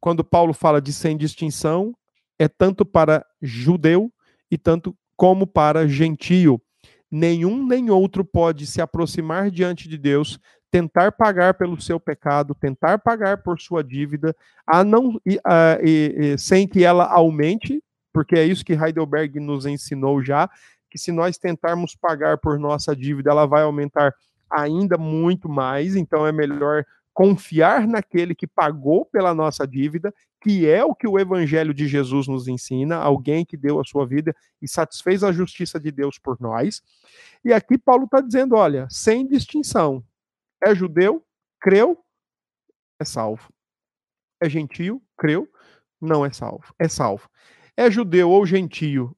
quando 0.00 0.24
Paulo 0.24 0.54
fala 0.54 0.80
de 0.80 0.92
sem 0.92 1.16
distinção, 1.16 1.92
é 2.38 2.48
tanto 2.48 2.84
para 2.84 3.24
judeu 3.42 4.10
e 4.50 4.56
tanto 4.56 4.96
como 5.16 5.46
para 5.46 5.86
gentio. 5.86 6.60
Nenhum 7.10 7.66
nem 7.66 7.90
outro 7.90 8.24
pode 8.24 8.66
se 8.66 8.80
aproximar 8.80 9.50
diante 9.50 9.88
de 9.88 9.98
Deus, 9.98 10.38
tentar 10.70 11.12
pagar 11.12 11.54
pelo 11.54 11.80
seu 11.80 12.00
pecado, 12.00 12.54
tentar 12.54 12.98
pagar 12.98 13.42
por 13.42 13.60
sua 13.60 13.82
dívida, 13.82 14.34
a 14.66 14.82
não, 14.82 15.20
a, 15.44 15.78
e, 15.82 16.36
sem 16.38 16.66
que 16.66 16.84
ela 16.84 17.04
aumente, 17.04 17.82
porque 18.16 18.34
é 18.34 18.46
isso 18.46 18.64
que 18.64 18.72
Heidelberg 18.72 19.38
nos 19.38 19.66
ensinou 19.66 20.24
já, 20.24 20.48
que 20.90 20.96
se 20.96 21.12
nós 21.12 21.36
tentarmos 21.36 21.94
pagar 21.94 22.38
por 22.38 22.58
nossa 22.58 22.96
dívida, 22.96 23.30
ela 23.30 23.44
vai 23.44 23.62
aumentar 23.62 24.14
ainda 24.48 24.96
muito 24.96 25.50
mais, 25.50 25.94
então 25.94 26.26
é 26.26 26.32
melhor 26.32 26.82
confiar 27.12 27.86
naquele 27.86 28.34
que 28.34 28.46
pagou 28.46 29.04
pela 29.04 29.34
nossa 29.34 29.66
dívida, 29.66 30.14
que 30.40 30.66
é 30.66 30.82
o 30.82 30.94
que 30.94 31.06
o 31.06 31.18
evangelho 31.18 31.74
de 31.74 31.86
Jesus 31.86 32.26
nos 32.26 32.48
ensina, 32.48 32.96
alguém 32.96 33.44
que 33.44 33.54
deu 33.54 33.78
a 33.78 33.84
sua 33.84 34.06
vida 34.06 34.34
e 34.62 34.66
satisfez 34.66 35.22
a 35.22 35.30
justiça 35.30 35.78
de 35.78 35.92
Deus 35.92 36.18
por 36.18 36.40
nós. 36.40 36.82
E 37.44 37.52
aqui 37.52 37.76
Paulo 37.76 38.04
está 38.04 38.22
dizendo: 38.22 38.56
olha, 38.56 38.86
sem 38.88 39.26
distinção, 39.26 40.02
é 40.64 40.74
judeu, 40.74 41.22
creu, 41.60 42.02
é 42.98 43.04
salvo. 43.04 43.52
É 44.40 44.48
gentio, 44.48 45.02
creu, 45.18 45.46
não 46.00 46.24
é 46.24 46.32
salvo. 46.32 46.74
É 46.78 46.88
salvo. 46.88 47.28
É 47.76 47.90
judeu 47.90 48.30
ou 48.30 48.46
gentio, 48.46 49.14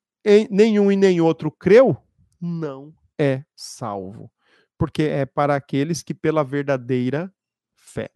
nenhum 0.50 0.90
e 0.90 0.96
nem 0.96 1.20
outro 1.20 1.50
creu, 1.50 1.96
não 2.40 2.92
é 3.18 3.44
salvo. 3.54 4.30
Porque 4.76 5.02
é 5.02 5.24
para 5.24 5.54
aqueles 5.54 6.02
que 6.02 6.12
pela 6.12 6.44
verdadeira 6.44 7.32
fé. 7.76 8.10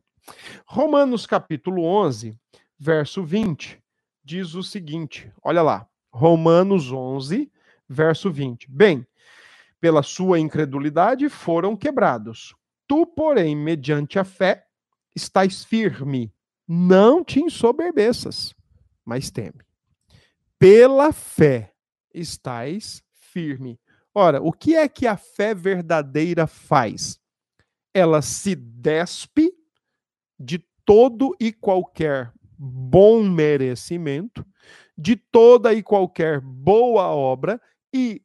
Romanos 0.67 1.27
capítulo 1.27 1.85
11, 1.85 2.39
verso 2.79 3.23
20, 3.23 3.83
diz 4.25 4.55
o 4.55 4.63
seguinte: 4.63 5.31
olha 5.43 5.63
lá, 5.63 5.89
Romanos 6.11 6.93
11, 6.93 7.51
verso 7.89 8.31
20. 8.31 8.71
Bem, 8.71 9.07
pela 9.81 10.03
sua 10.03 10.39
incredulidade 10.39 11.29
foram 11.29 11.77
quebrados. 11.77 12.55
Tu, 12.87 13.07
porém, 13.07 13.57
mediante 13.57 14.19
a 14.19 14.25
fé, 14.25 14.67
estás 15.15 15.65
firme. 15.65 16.33
Não 16.69 17.25
te 17.25 17.41
ensoberbeças, 17.41 18.55
mas 19.05 19.31
teme. 19.31 19.61
Pela 20.62 21.12
fé 21.12 21.75
estás 22.14 23.02
firme. 23.11 23.81
Ora, 24.14 24.40
o 24.40 24.52
que 24.52 24.76
é 24.76 24.88
que 24.88 25.09
a 25.09 25.16
fé 25.16 25.57
verdadeira 25.57 26.47
faz? 26.47 27.19
Ela 27.92 28.23
se 28.23 28.54
despe 28.54 29.52
de 30.38 30.64
todo 30.85 31.35
e 31.40 31.52
qualquer 31.52 32.33
bom 32.57 33.25
merecimento, 33.25 34.47
de 34.97 35.16
toda 35.16 35.75
e 35.75 35.83
qualquer 35.83 36.40
boa 36.40 37.09
obra 37.09 37.61
e 37.92 38.23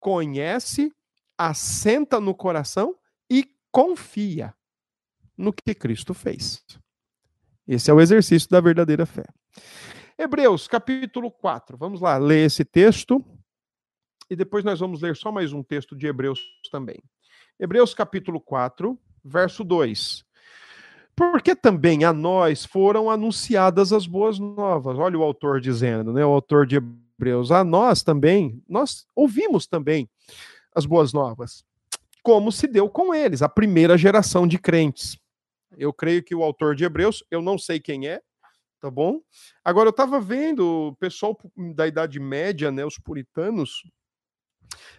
conhece, 0.00 0.90
assenta 1.36 2.18
no 2.18 2.34
coração 2.34 2.96
e 3.30 3.46
confia 3.70 4.54
no 5.36 5.52
que 5.52 5.74
Cristo 5.74 6.14
fez. 6.14 6.64
Esse 7.66 7.90
é 7.90 7.94
o 7.94 8.00
exercício 8.00 8.48
da 8.48 8.58
verdadeira 8.58 9.04
fé. 9.04 9.26
Hebreus, 10.20 10.66
capítulo 10.66 11.30
4. 11.30 11.76
Vamos 11.76 12.00
lá 12.00 12.18
ler 12.18 12.46
esse 12.46 12.64
texto 12.64 13.24
e 14.28 14.34
depois 14.34 14.64
nós 14.64 14.80
vamos 14.80 15.00
ler 15.00 15.14
só 15.14 15.30
mais 15.30 15.52
um 15.52 15.62
texto 15.62 15.94
de 15.94 16.08
Hebreus 16.08 16.40
também. 16.72 17.00
Hebreus, 17.58 17.94
capítulo 17.94 18.40
4, 18.40 18.98
verso 19.24 19.62
2. 19.62 20.24
Porque 21.14 21.54
também 21.54 22.02
a 22.02 22.12
nós 22.12 22.64
foram 22.64 23.08
anunciadas 23.08 23.92
as 23.92 24.08
boas 24.08 24.40
novas. 24.40 24.98
Olha 24.98 25.16
o 25.16 25.22
autor 25.22 25.60
dizendo, 25.60 26.12
né? 26.12 26.26
O 26.26 26.30
autor 26.30 26.66
de 26.66 26.78
Hebreus. 26.78 27.52
A 27.52 27.62
nós 27.62 28.02
também, 28.02 28.60
nós 28.68 29.06
ouvimos 29.14 29.68
também 29.68 30.10
as 30.74 30.84
boas 30.84 31.12
novas. 31.12 31.64
Como 32.24 32.50
se 32.50 32.66
deu 32.66 32.90
com 32.90 33.14
eles, 33.14 33.40
a 33.40 33.48
primeira 33.48 33.96
geração 33.96 34.48
de 34.48 34.58
crentes. 34.58 35.16
Eu 35.76 35.92
creio 35.92 36.24
que 36.24 36.34
o 36.34 36.42
autor 36.42 36.74
de 36.74 36.82
Hebreus, 36.82 37.22
eu 37.30 37.40
não 37.40 37.56
sei 37.56 37.78
quem 37.78 38.08
é, 38.08 38.20
tá 38.80 38.90
bom? 38.90 39.20
Agora 39.64 39.88
eu 39.88 39.90
estava 39.90 40.20
vendo 40.20 40.88
o 40.88 40.96
pessoal 40.96 41.36
da 41.74 41.86
Idade 41.86 42.20
Média, 42.20 42.70
né, 42.70 42.84
os 42.84 42.98
puritanos, 42.98 43.82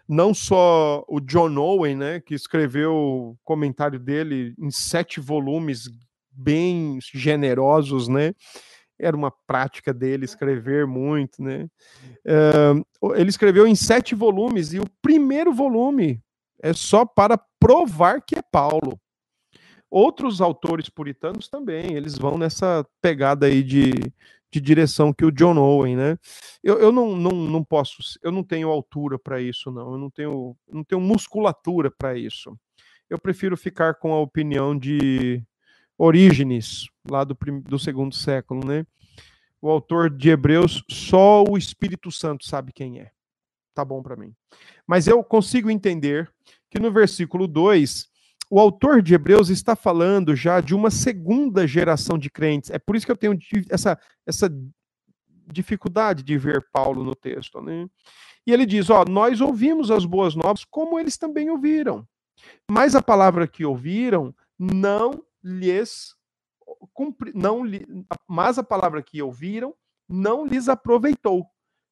não 0.07 0.33
só 0.33 1.05
o 1.07 1.19
John 1.19 1.55
Owen, 1.57 1.95
né, 1.95 2.19
que 2.19 2.33
escreveu 2.33 2.93
o 2.93 3.37
comentário 3.43 3.99
dele 3.99 4.55
em 4.57 4.71
sete 4.71 5.19
volumes 5.19 5.89
bem 6.31 6.99
generosos, 7.01 8.07
né? 8.07 8.33
Era 8.97 9.15
uma 9.15 9.31
prática 9.31 9.93
dele 9.93 10.25
escrever 10.25 10.85
muito, 10.85 11.41
né? 11.41 11.67
Uh, 12.25 13.13
ele 13.15 13.29
escreveu 13.29 13.65
em 13.65 13.75
sete 13.75 14.13
volumes 14.13 14.73
e 14.73 14.79
o 14.79 14.89
primeiro 15.01 15.53
volume 15.53 16.21
é 16.61 16.73
só 16.73 17.05
para 17.05 17.39
provar 17.59 18.21
que 18.21 18.35
é 18.35 18.41
Paulo. 18.41 18.99
Outros 19.89 20.39
autores 20.39 20.89
puritanos 20.89 21.47
também, 21.47 21.93
eles 21.93 22.17
vão 22.17 22.37
nessa 22.37 22.85
pegada 23.01 23.47
aí 23.47 23.63
de, 23.63 23.91
de 24.51 24.61
direção 24.61 25.11
que 25.11 25.25
o 25.25 25.31
John 25.31 25.57
Owen, 25.57 25.95
né? 25.95 26.17
Eu, 26.63 26.79
eu 26.79 26.91
não, 26.91 27.15
não, 27.15 27.31
não 27.31 27.63
posso, 27.63 27.97
eu 28.21 28.31
não 28.31 28.43
tenho 28.43 28.69
altura 28.69 29.17
para 29.17 29.41
isso, 29.41 29.71
não. 29.71 29.93
Eu 29.93 29.97
não 29.97 30.09
tenho, 30.09 30.55
não 30.71 30.83
tenho 30.83 31.01
musculatura 31.01 31.89
para 31.89 32.17
isso. 32.17 32.55
Eu 33.09 33.17
prefiro 33.17 33.57
ficar 33.57 33.95
com 33.95 34.13
a 34.13 34.19
opinião 34.19 34.77
de 34.77 35.43
Orígenes, 35.97 36.87
lá 37.09 37.23
do, 37.23 37.35
do 37.63 37.79
segundo 37.79 38.15
século, 38.15 38.65
né? 38.65 38.85
O 39.61 39.69
autor 39.69 40.09
de 40.09 40.29
Hebreus, 40.29 40.83
só 40.89 41.43
o 41.43 41.57
Espírito 41.57 42.11
Santo 42.11 42.45
sabe 42.45 42.71
quem 42.71 42.99
é. 42.99 43.11
Tá 43.73 43.83
bom 43.83 44.01
para 44.01 44.15
mim. 44.15 44.33
Mas 44.87 45.07
eu 45.07 45.23
consigo 45.23 45.69
entender 45.69 46.31
que 46.69 46.79
no 46.79 46.91
versículo 46.91 47.47
2, 47.47 48.08
o 48.49 48.59
autor 48.59 49.01
de 49.01 49.13
Hebreus 49.13 49.49
está 49.49 49.75
falando 49.75 50.35
já 50.35 50.59
de 50.59 50.73
uma 50.73 50.89
segunda 50.89 51.67
geração 51.67 52.17
de 52.17 52.29
crentes. 52.29 52.71
É 52.71 52.79
por 52.79 52.95
isso 52.95 53.05
que 53.05 53.11
eu 53.11 53.17
tenho 53.17 53.37
essa, 53.69 53.99
essa 54.25 54.51
dificuldade 55.45 56.23
de 56.23 56.37
ver 56.37 56.67
Paulo 56.71 57.03
no 57.03 57.13
texto. 57.13 57.61
Né? 57.61 57.87
E 58.47 58.51
ele 58.51 58.65
diz: 58.65 58.89
Ó, 58.89 59.05
nós 59.05 59.39
ouvimos 59.39 59.91
as 59.91 60.03
boas 60.03 60.35
novas 60.35 60.65
como 60.65 60.99
eles 60.99 61.17
também 61.17 61.49
ouviram. 61.49 62.07
Mas 62.69 62.95
a 62.95 63.01
palavra 63.01 63.47
que 63.47 63.65
ouviram 63.65 64.33
não 64.57 65.23
lhes 65.43 66.15
cumpri, 66.93 67.31
não 67.35 67.63
mas 68.27 68.57
a 68.57 68.63
palavra 68.63 69.03
que 69.03 69.21
ouviram 69.21 69.75
não 70.07 70.45
lhes 70.45 70.69
aproveitou, 70.69 71.45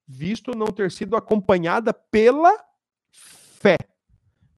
visto 0.07 0.57
não 0.57 0.67
ter 0.67 0.91
sido 0.91 1.15
acompanhada 1.15 1.93
pela 1.93 2.51
fé 3.11 3.77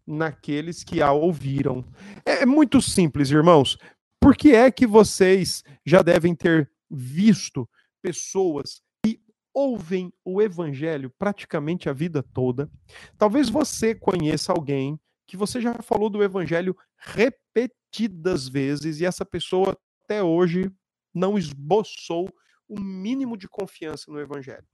naqueles 0.10 0.84
que 0.84 1.02
a 1.02 1.12
ouviram. 1.12 1.86
É, 2.26 2.42
é 2.42 2.46
muito 2.46 2.82
simples, 2.82 3.30
irmãos. 3.30 3.78
Por 4.20 4.36
que 4.36 4.54
é 4.54 4.72
que 4.72 4.88
vocês 4.88 5.64
já 5.86 6.02
devem 6.02 6.36
ter 6.36 6.70
visto 6.90 7.70
pessoas 8.02 8.82
que 9.04 9.22
ouvem 9.54 10.12
o 10.26 10.42
evangelho 10.42 11.14
praticamente 11.18 11.88
a 11.88 11.94
vida 11.94 12.24
toda? 12.34 12.70
Talvez 13.18 13.50
você 13.50 13.94
conheça 13.94 14.52
alguém 14.52 15.00
que 15.28 15.38
você 15.38 15.62
já 15.62 15.76
falou 15.76 16.10
do 16.10 16.24
evangelho 16.24 16.76
repetidas 16.98 18.50
vezes 18.50 19.00
e 19.00 19.06
essa 19.06 19.24
pessoa 19.24 19.78
até 20.04 20.24
hoje 20.24 20.72
não 21.14 21.38
esboçou 21.38 22.28
o 22.68 22.80
mínimo 22.80 23.38
de 23.38 23.48
confiança 23.48 24.12
no 24.12 24.20
evangelho. 24.20 24.66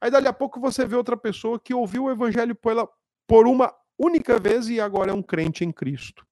Aí 0.00 0.10
dali 0.10 0.26
a 0.26 0.32
pouco 0.32 0.58
você 0.58 0.86
vê 0.86 0.96
outra 0.96 1.16
pessoa 1.16 1.60
que 1.60 1.74
ouviu 1.74 2.04
o 2.04 2.10
evangelho 2.10 2.54
por, 2.54 2.72
ela, 2.72 2.88
por 3.26 3.46
uma 3.46 3.74
única 4.00 4.38
vez 4.38 4.68
e 4.68 4.80
agora 4.80 5.10
é 5.10 5.14
um 5.14 5.22
crente 5.22 5.64
em 5.64 5.70
Cristo. 5.70 6.26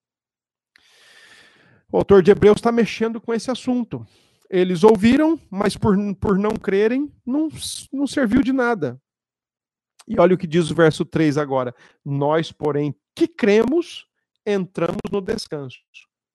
O 1.90 1.96
autor 1.96 2.22
de 2.22 2.30
Hebreus 2.30 2.56
está 2.56 2.72
mexendo 2.72 3.20
com 3.20 3.32
esse 3.32 3.50
assunto. 3.50 4.06
Eles 4.50 4.82
ouviram, 4.82 5.38
mas 5.50 5.76
por, 5.76 5.96
por 6.16 6.38
não 6.38 6.52
crerem, 6.52 7.12
não, 7.24 7.48
não 7.92 8.06
serviu 8.06 8.42
de 8.42 8.52
nada. 8.52 9.00
E 10.06 10.18
olha 10.18 10.34
o 10.34 10.38
que 10.38 10.46
diz 10.46 10.70
o 10.70 10.74
verso 10.74 11.04
3 11.04 11.36
agora. 11.36 11.74
Nós, 12.04 12.50
porém, 12.50 12.94
que 13.14 13.28
cremos, 13.28 14.06
entramos 14.46 15.00
no 15.12 15.20
descanso, 15.20 15.78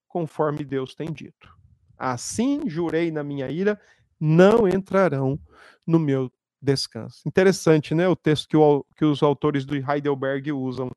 conforme 0.08 0.64
Deus 0.64 0.94
tem 0.94 1.12
dito. 1.12 1.50
Assim 1.98 2.70
jurei 2.70 3.12
na 3.12 3.24
minha 3.24 3.50
ira, 3.50 3.80
não 4.20 4.68
entrarão 4.68 5.40
no 5.86 5.98
meu 5.98 6.32
descanso. 6.64 7.22
Interessante, 7.26 7.94
né? 7.94 8.08
O 8.08 8.16
texto 8.16 8.48
que, 8.48 8.58
o, 8.58 8.86
que 8.96 9.04
os 9.04 9.22
autores 9.22 9.66
do 9.66 9.76
Heidelberg 9.76 10.52
usam. 10.52 10.90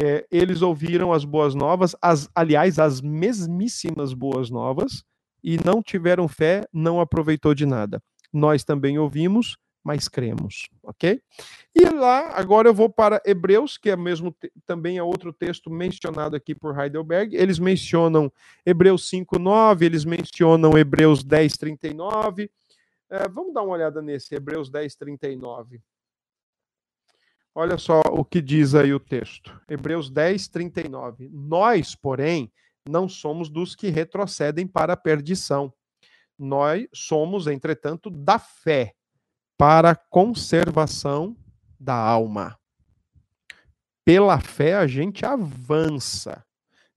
É, 0.00 0.24
eles 0.30 0.62
ouviram 0.62 1.12
as 1.12 1.24
boas 1.24 1.56
novas, 1.56 1.96
as, 2.00 2.28
aliás, 2.32 2.78
as 2.78 3.00
mesmíssimas 3.00 4.12
boas 4.12 4.48
novas, 4.48 5.02
e 5.42 5.56
não 5.64 5.82
tiveram 5.82 6.28
fé, 6.28 6.64
não 6.72 7.00
aproveitou 7.00 7.52
de 7.52 7.66
nada. 7.66 8.00
Nós 8.32 8.62
também 8.62 8.96
ouvimos, 8.96 9.56
mas 9.82 10.06
cremos, 10.06 10.68
ok? 10.82 11.20
E 11.74 11.84
lá, 11.88 12.32
agora 12.36 12.68
eu 12.68 12.74
vou 12.74 12.90
para 12.90 13.22
Hebreus, 13.24 13.78
que 13.78 13.90
é 13.90 13.96
mesmo 13.96 14.36
também 14.66 14.98
é 14.98 15.02
outro 15.02 15.32
texto 15.32 15.70
mencionado 15.70 16.36
aqui 16.36 16.54
por 16.54 16.78
Heidelberg. 16.78 17.34
Eles 17.34 17.58
mencionam 17.58 18.30
Hebreus 18.66 19.08
5:9, 19.08 19.86
eles 19.86 20.04
mencionam 20.04 20.76
Hebreus 20.76 21.24
10:39. 21.24 22.50
É, 23.10 23.26
vamos 23.28 23.54
dar 23.54 23.62
uma 23.62 23.74
olhada 23.74 24.02
nesse 24.02 24.34
Hebreus 24.34 24.70
10:39. 24.70 25.80
Olha 27.54 27.78
só 27.78 28.00
o 28.12 28.24
que 28.24 28.40
diz 28.42 28.74
aí 28.74 28.92
o 28.92 29.00
texto. 29.00 29.60
Hebreus 29.68 30.10
10:39. 30.10 31.28
Nós, 31.32 31.94
porém, 31.94 32.52
não 32.88 33.08
somos 33.08 33.48
dos 33.48 33.74
que 33.74 33.88
retrocedem 33.88 34.66
para 34.66 34.92
a 34.92 34.96
perdição. 34.96 35.72
Nós 36.38 36.86
somos, 36.94 37.46
entretanto, 37.46 38.10
da 38.10 38.38
fé 38.38 38.94
para 39.56 39.90
a 39.90 39.96
conservação 39.96 41.36
da 41.80 41.94
alma. 41.94 42.58
Pela 44.04 44.40
fé 44.40 44.76
a 44.76 44.86
gente 44.86 45.26
avança. 45.26 46.44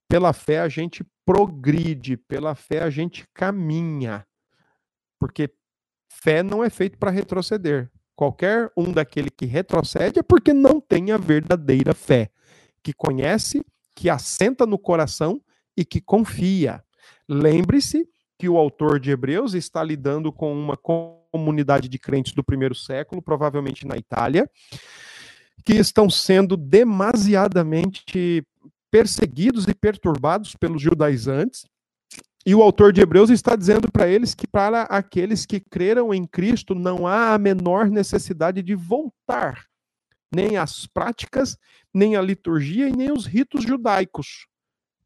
Pela 0.08 0.32
fé 0.32 0.60
a 0.60 0.70
gente 0.70 1.04
progride, 1.26 2.18
pela 2.18 2.54
fé 2.54 2.84
a 2.84 2.90
gente 2.90 3.28
caminha. 3.34 4.26
Porque 5.20 5.54
fé 6.22 6.44
não 6.44 6.64
é 6.64 6.70
feito 6.70 6.98
para 6.98 7.12
retroceder. 7.12 7.90
Qualquer 8.16 8.72
um 8.78 8.92
daquele 8.92 9.30
que 9.30 9.46
retrocede 9.46 10.20
é 10.20 10.24
porque 10.24 10.54
não 10.54 10.80
tem 10.80 11.12
a 11.12 11.18
verdadeira 11.18 11.94
fé, 11.94 12.30
que 12.84 12.94
conhece, 12.94 13.66
que 13.96 14.10
assenta 14.10 14.66
no 14.66 14.78
coração 14.78 15.42
e 15.76 15.84
que 15.84 16.00
confia. 16.00 16.84
Lembre-se 17.28 18.08
que 18.38 18.48
o 18.48 18.58
autor 18.58 19.00
de 19.00 19.12
Hebreus 19.12 19.54
está 19.54 19.84
lidando 19.84 20.32
com 20.32 20.54
uma 20.54 20.78
comunidade 20.78 21.88
de 21.88 21.98
crentes 21.98 22.34
do 22.34 22.44
primeiro 22.44 22.76
século, 22.76 23.22
provavelmente 23.22 23.88
na 23.88 23.98
Itália, 23.98 24.50
que 25.66 25.74
estão 25.74 26.10
sendo 26.10 26.58
demasiadamente 26.58 28.46
perseguidos 28.92 29.68
e 29.68 29.74
perturbados 29.74 30.56
pelos 30.56 30.82
judaizantes. 30.82 31.66
E 32.46 32.56
o 32.56 32.62
autor 32.62 32.92
de 32.92 33.02
Hebreus 33.02 33.30
está 33.30 33.56
dizendo 33.56 33.92
para 33.92 34.08
eles 34.08 34.34
que 34.34 34.48
para 34.48 34.84
aqueles 34.84 35.46
que 35.46 35.60
creram 35.60 36.14
em 36.14 36.26
Cristo 36.26 36.74
não 36.74 37.06
há 37.06 37.34
a 37.34 37.38
menor 37.38 37.90
necessidade 37.90 38.64
de 38.64 38.74
voltar 38.74 39.70
nem 40.34 40.58
às 40.58 40.88
práticas, 40.88 41.58
nem 41.94 42.16
à 42.16 42.22
liturgia 42.22 42.88
e 42.88 42.96
nem 42.96 43.12
os 43.12 43.26
ritos 43.26 43.64
judaicos. 43.64 44.48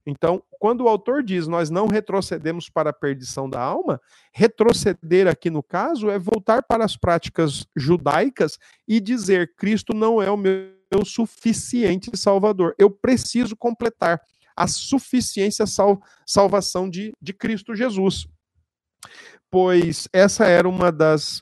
Então, 0.06 0.44
quando 0.60 0.82
o 0.82 0.88
autor 0.88 1.24
diz 1.24 1.48
nós 1.48 1.72
não 1.72 1.88
retrocedemos 1.88 2.70
para 2.70 2.92
a 2.92 2.94
perdição 2.94 3.50
da 3.50 3.60
alma, 3.60 4.00
retroceder 4.32 5.28
aqui 5.28 5.50
no 5.50 5.64
caso 5.64 6.12
é 6.12 6.20
voltar 6.20 6.62
para 6.62 6.86
as 6.86 6.96
práticas 6.96 7.66
judaicas 7.76 8.60
e 8.88 9.00
dizer 9.00 9.56
Cristo 9.56 9.96
não 9.96 10.22
é 10.22 10.30
o 10.30 10.38
meu 10.38 10.76
suficiente 11.04 12.16
Salvador. 12.16 12.76
Eu 12.78 12.92
preciso 12.92 13.56
completar 13.56 14.22
a 14.56 14.68
suficiência 14.68 15.66
sal, 15.66 16.02
salvação 16.26 16.90
de, 16.90 17.12
de 17.22 17.34
Cristo 17.34 17.76
Jesus. 17.76 18.28
Pois 19.52 20.08
essa 20.12 20.46
era 20.46 20.68
uma 20.68 20.92
das 20.92 21.42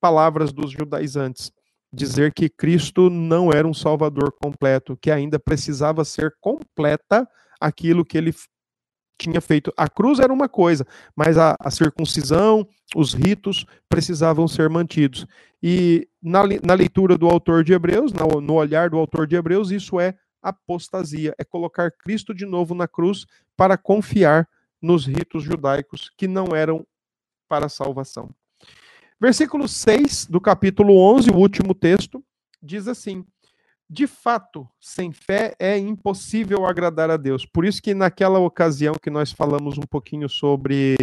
palavras 0.00 0.52
dos 0.52 0.70
judaizantes 0.70 1.52
dizer 1.94 2.32
que 2.34 2.48
Cristo 2.48 3.08
não 3.08 3.50
era 3.52 3.66
um 3.66 3.72
salvador 3.72 4.32
completo, 4.42 4.98
que 5.00 5.10
ainda 5.10 5.38
precisava 5.38 6.04
ser 6.04 6.34
completa 6.40 7.26
aquilo 7.60 8.04
que 8.04 8.18
ele 8.18 8.34
tinha 9.16 9.40
feito. 9.40 9.72
A 9.76 9.88
cruz 9.88 10.18
era 10.18 10.32
uma 10.32 10.48
coisa, 10.48 10.84
mas 11.16 11.38
a, 11.38 11.56
a 11.60 11.70
circuncisão, 11.70 12.66
os 12.96 13.14
ritos 13.14 13.64
precisavam 13.88 14.48
ser 14.48 14.68
mantidos. 14.68 15.24
E 15.62 16.08
na, 16.20 16.42
na 16.62 16.74
leitura 16.74 17.16
do 17.16 17.28
autor 17.28 17.62
de 17.62 17.72
Hebreus, 17.72 18.12
no, 18.12 18.40
no 18.40 18.54
olhar 18.54 18.90
do 18.90 18.98
autor 18.98 19.26
de 19.26 19.36
Hebreus, 19.36 19.70
isso 19.70 20.00
é 20.00 20.14
apostasia, 20.44 21.34
é 21.38 21.44
colocar 21.44 21.90
Cristo 21.90 22.34
de 22.34 22.44
novo 22.44 22.74
na 22.74 22.86
cruz 22.86 23.26
para 23.56 23.78
confiar 23.78 24.48
nos 24.80 25.06
ritos 25.06 25.42
judaicos 25.42 26.10
que 26.16 26.28
não 26.28 26.54
eram 26.54 26.86
para 27.48 27.68
salvação. 27.68 28.30
Versículo 29.20 29.66
6 29.66 30.26
do 30.26 30.40
capítulo 30.40 30.98
11, 30.98 31.30
o 31.30 31.36
último 31.36 31.74
texto, 31.74 32.22
diz 32.62 32.86
assim: 32.86 33.24
de 33.88 34.06
fato, 34.06 34.68
sem 34.80 35.12
fé 35.12 35.54
é 35.58 35.78
impossível 35.78 36.66
agradar 36.66 37.10
a 37.10 37.16
Deus. 37.16 37.46
Por 37.46 37.64
isso 37.64 37.82
que 37.82 37.94
naquela 37.94 38.38
ocasião 38.38 38.94
que 39.00 39.10
nós 39.10 39.30
falamos 39.30 39.78
um 39.78 39.86
pouquinho 39.88 40.28
sobre 40.28 40.96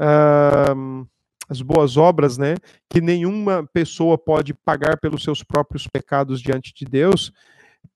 uh, 0.00 1.06
as 1.48 1.60
boas 1.60 1.96
obras, 1.96 2.38
né, 2.38 2.56
que 2.88 3.00
nenhuma 3.00 3.68
pessoa 3.72 4.16
pode 4.16 4.54
pagar 4.54 4.98
pelos 4.98 5.22
seus 5.22 5.42
próprios 5.42 5.86
pecados 5.86 6.40
diante 6.40 6.72
de 6.74 6.84
Deus, 6.84 7.32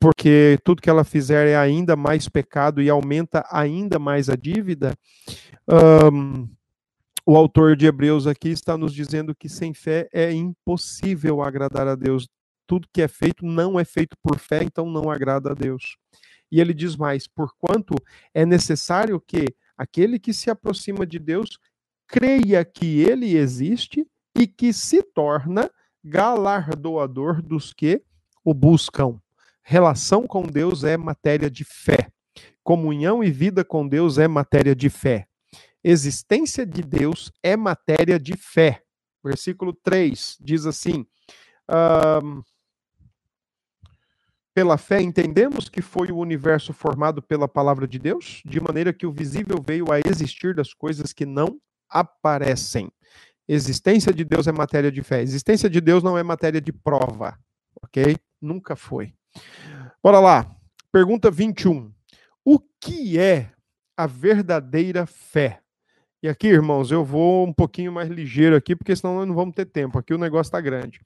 porque 0.00 0.58
tudo 0.64 0.82
que 0.82 0.90
ela 0.90 1.04
fizer 1.04 1.46
é 1.46 1.56
ainda 1.56 1.96
mais 1.96 2.28
pecado 2.28 2.80
e 2.80 2.88
aumenta 2.88 3.44
ainda 3.50 3.98
mais 3.98 4.28
a 4.28 4.36
dívida. 4.36 4.94
Um, 6.12 6.48
o 7.26 7.36
autor 7.36 7.76
de 7.76 7.86
Hebreus 7.86 8.26
aqui 8.26 8.48
está 8.48 8.76
nos 8.76 8.94
dizendo 8.94 9.34
que 9.34 9.48
sem 9.48 9.74
fé 9.74 10.08
é 10.12 10.32
impossível 10.32 11.42
agradar 11.42 11.86
a 11.86 11.94
Deus 11.94 12.26
tudo 12.68 12.86
que 12.92 13.00
é 13.00 13.08
feito 13.08 13.44
não 13.44 13.80
é 13.80 13.84
feito 13.84 14.16
por 14.22 14.38
fé, 14.38 14.62
então 14.62 14.88
não 14.88 15.10
agrada 15.10 15.50
a 15.50 15.54
Deus. 15.54 15.96
E 16.52 16.60
ele 16.60 16.74
diz 16.74 16.94
mais: 16.94 17.26
porquanto 17.26 17.94
é 18.32 18.46
necessário 18.46 19.20
que 19.20 19.46
aquele 19.76 20.18
que 20.18 20.32
se 20.32 20.50
aproxima 20.50 21.04
de 21.06 21.18
Deus 21.18 21.58
creia 22.06 22.64
que 22.64 23.00
ele 23.00 23.36
existe 23.36 24.06
e 24.36 24.46
que 24.46 24.72
se 24.72 25.02
torna 25.02 25.68
galardoador 26.04 27.42
dos 27.42 27.72
que 27.72 28.02
o 28.44 28.54
buscam. 28.54 29.18
Relação 29.70 30.26
com 30.26 30.44
Deus 30.44 30.82
é 30.82 30.96
matéria 30.96 31.50
de 31.50 31.62
fé. 31.62 32.10
Comunhão 32.64 33.22
e 33.22 33.30
vida 33.30 33.62
com 33.62 33.86
Deus 33.86 34.16
é 34.16 34.26
matéria 34.26 34.74
de 34.74 34.88
fé. 34.88 35.28
Existência 35.84 36.64
de 36.64 36.80
Deus 36.80 37.30
é 37.42 37.54
matéria 37.54 38.18
de 38.18 38.34
fé. 38.34 38.82
Versículo 39.22 39.74
3 39.74 40.38
diz 40.40 40.64
assim: 40.64 41.04
pela 44.54 44.78
fé, 44.78 45.02
entendemos 45.02 45.68
que 45.68 45.82
foi 45.82 46.10
o 46.10 46.16
universo 46.16 46.72
formado 46.72 47.20
pela 47.20 47.46
palavra 47.46 47.86
de 47.86 47.98
Deus, 47.98 48.40
de 48.46 48.58
maneira 48.62 48.90
que 48.90 49.04
o 49.04 49.12
visível 49.12 49.62
veio 49.62 49.92
a 49.92 50.00
existir 50.00 50.54
das 50.54 50.72
coisas 50.72 51.12
que 51.12 51.26
não 51.26 51.60
aparecem. 51.90 52.90
Existência 53.46 54.14
de 54.14 54.24
Deus 54.24 54.46
é 54.46 54.52
matéria 54.52 54.90
de 54.90 55.02
fé. 55.02 55.20
Existência 55.20 55.68
de 55.68 55.82
Deus 55.82 56.02
não 56.02 56.16
é 56.16 56.22
matéria 56.22 56.58
de 56.58 56.72
prova, 56.72 57.38
ok? 57.82 58.16
Nunca 58.40 58.74
foi. 58.74 59.17
Bora 60.02 60.20
lá. 60.20 60.56
Pergunta 60.92 61.30
21. 61.30 61.92
O 62.44 62.58
que 62.58 63.18
é 63.18 63.50
a 63.96 64.06
verdadeira 64.06 65.06
fé? 65.06 65.60
E 66.22 66.28
aqui, 66.28 66.48
irmãos, 66.48 66.90
eu 66.90 67.04
vou 67.04 67.46
um 67.46 67.52
pouquinho 67.52 67.92
mais 67.92 68.08
ligeiro 68.08 68.56
aqui, 68.56 68.74
porque 68.74 68.96
senão 68.96 69.16
nós 69.16 69.28
não 69.28 69.34
vamos 69.34 69.54
ter 69.54 69.66
tempo. 69.66 69.98
Aqui 69.98 70.12
o 70.12 70.18
negócio 70.18 70.48
está 70.48 70.60
grande. 70.60 71.00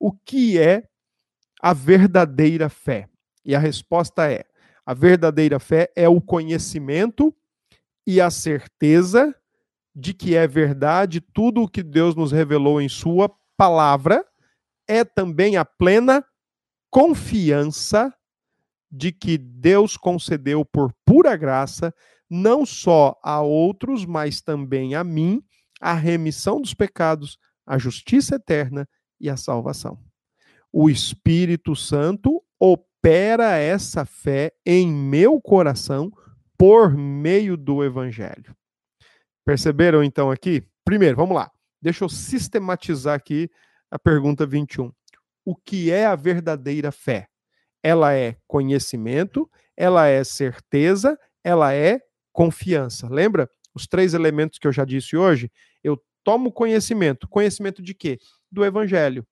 O 0.00 0.12
que 0.12 0.58
é 0.58 0.88
a 1.60 1.72
verdadeira 1.72 2.68
fé? 2.68 3.08
E 3.44 3.54
a 3.54 3.58
resposta 3.58 4.30
é: 4.30 4.44
a 4.84 4.92
verdadeira 4.92 5.60
fé 5.60 5.92
é 5.94 6.08
o 6.08 6.20
conhecimento 6.20 7.34
e 8.06 8.20
a 8.20 8.30
certeza 8.30 9.34
de 9.94 10.12
que 10.12 10.36
é 10.36 10.46
verdade 10.46 11.20
tudo 11.20 11.62
o 11.62 11.68
que 11.68 11.82
Deus 11.82 12.14
nos 12.14 12.30
revelou 12.30 12.80
em 12.80 12.88
Sua 12.88 13.30
palavra, 13.56 14.24
é 14.86 15.04
também 15.04 15.56
a 15.56 15.64
plena 15.64 16.24
confiança 16.96 18.14
de 18.90 19.12
que 19.12 19.36
Deus 19.36 19.96
concedeu 19.96 20.64
por 20.64 20.92
pura 21.04 21.36
graça, 21.36 21.94
não 22.30 22.64
só 22.64 23.18
a 23.22 23.40
outros, 23.42 24.04
mas 24.04 24.40
também 24.40 24.94
a 24.94 25.04
mim, 25.04 25.42
a 25.80 25.92
remissão 25.92 26.60
dos 26.60 26.72
pecados, 26.72 27.38
a 27.66 27.78
justiça 27.78 28.36
eterna 28.36 28.88
e 29.20 29.28
a 29.28 29.36
salvação 29.36 29.98
o 30.78 30.90
Espírito 30.90 31.74
Santo 31.74 32.44
opera 32.60 33.56
essa 33.56 34.04
fé 34.04 34.52
em 34.66 34.92
meu 34.92 35.40
coração 35.40 36.12
por 36.58 36.94
meio 36.94 37.56
do 37.56 37.82
Evangelho. 37.82 38.54
Perceberam 39.42 40.04
então 40.04 40.30
aqui? 40.30 40.62
Primeiro, 40.84 41.16
vamos 41.16 41.34
lá. 41.34 41.50
Deixa 41.80 42.04
eu 42.04 42.10
sistematizar 42.10 43.14
aqui 43.14 43.50
a 43.90 43.98
pergunta 43.98 44.44
21. 44.44 44.92
O 45.46 45.56
que 45.56 45.90
é 45.90 46.04
a 46.04 46.14
verdadeira 46.14 46.92
fé? 46.92 47.28
Ela 47.82 48.12
é 48.12 48.36
conhecimento, 48.46 49.50
ela 49.74 50.06
é 50.08 50.22
certeza, 50.24 51.18
ela 51.42 51.72
é 51.72 52.00
confiança. 52.32 53.08
Lembra 53.08 53.48
os 53.74 53.86
três 53.86 54.12
elementos 54.12 54.58
que 54.58 54.66
eu 54.66 54.72
já 54.72 54.84
disse 54.84 55.16
hoje? 55.16 55.50
Eu 55.82 55.98
tomo 56.22 56.52
conhecimento. 56.52 57.26
Conhecimento 57.28 57.80
de 57.80 57.94
quê? 57.94 58.18
Do 58.52 58.64
evangelho 58.64 59.26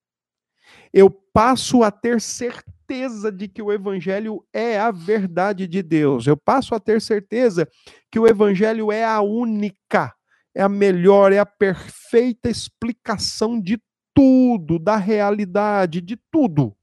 eu 0.92 1.10
passo 1.10 1.82
a 1.82 1.90
ter 1.90 2.20
certeza 2.20 3.30
de 3.32 3.48
que 3.48 3.62
o 3.62 3.72
Evangelho 3.72 4.46
é 4.52 4.78
a 4.78 4.90
verdade 4.90 5.66
de 5.66 5.82
Deus. 5.82 6.26
Eu 6.26 6.36
passo 6.36 6.74
a 6.74 6.80
ter 6.80 7.00
certeza 7.00 7.68
que 8.10 8.18
o 8.18 8.26
Evangelho 8.26 8.92
é 8.92 9.04
a 9.04 9.20
única, 9.20 10.14
é 10.54 10.62
a 10.62 10.68
melhor, 10.68 11.32
é 11.32 11.38
a 11.38 11.46
perfeita 11.46 12.48
explicação 12.48 13.60
de 13.60 13.80
tudo, 14.14 14.78
da 14.78 14.96
realidade, 14.96 16.00
de 16.00 16.16
tudo. 16.16 16.74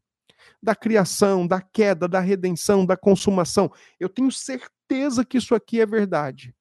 Da 0.62 0.76
criação, 0.76 1.48
da 1.48 1.62
queda, 1.62 2.08
da 2.08 2.20
redenção, 2.20 2.86
da 2.86 2.96
consumação. 2.96 3.72
Eu 4.00 4.10
tenho 4.10 4.32
certeza 4.32 5.26
que 5.26 5.38
isso 5.38 5.56
aqui 5.56 5.80
é 5.80 5.86
verdade. 5.86 6.54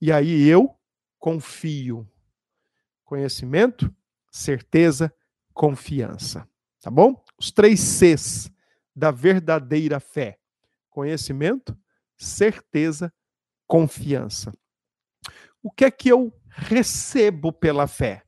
E 0.00 0.10
aí 0.10 0.48
eu 0.48 0.76
confio. 1.18 2.08
Conhecimento, 3.04 3.94
certeza, 4.30 5.14
confiança. 5.54 6.48
Tá 6.80 6.90
bom? 6.90 7.22
Os 7.38 7.52
três 7.52 7.78
Cs 7.78 8.50
da 8.94 9.10
verdadeira 9.10 10.00
fé: 10.00 10.38
conhecimento, 10.90 11.78
certeza, 12.16 13.12
confiança. 13.66 14.52
O 15.62 15.70
que 15.70 15.84
é 15.84 15.90
que 15.90 16.08
eu 16.08 16.32
recebo 16.48 17.52
pela 17.52 17.86
fé? 17.86 18.24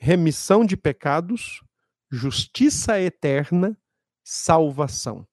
Remissão 0.00 0.64
de 0.64 0.76
pecados, 0.76 1.62
justiça 2.10 3.00
eterna, 3.00 3.76
salvação. 4.24 5.26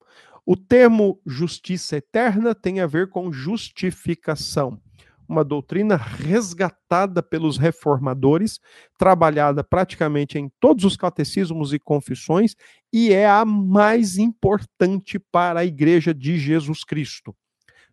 O 0.46 0.56
termo 0.56 1.22
justiça 1.26 1.98
eterna 1.98 2.54
tem 2.54 2.80
a 2.80 2.88
ver 2.88 3.10
com 3.10 3.32
justificação 3.32 4.82
uma 5.28 5.44
doutrina 5.44 5.96
resgatada 5.96 7.22
pelos 7.22 7.58
reformadores, 7.58 8.60
trabalhada 8.98 9.64
praticamente 9.64 10.38
em 10.38 10.50
todos 10.60 10.86
os 10.86 10.96
catecismos 10.96 11.74
e 11.74 11.80
confissões, 11.80 12.56
e 12.94 13.12
é 13.12 13.28
a 13.28 13.44
mais 13.44 14.18
importante 14.18 15.20
para 15.20 15.60
a 15.60 15.66
Igreja 15.66 16.14
de 16.14 16.38
Jesus 16.38 16.84
Cristo. 16.84 17.36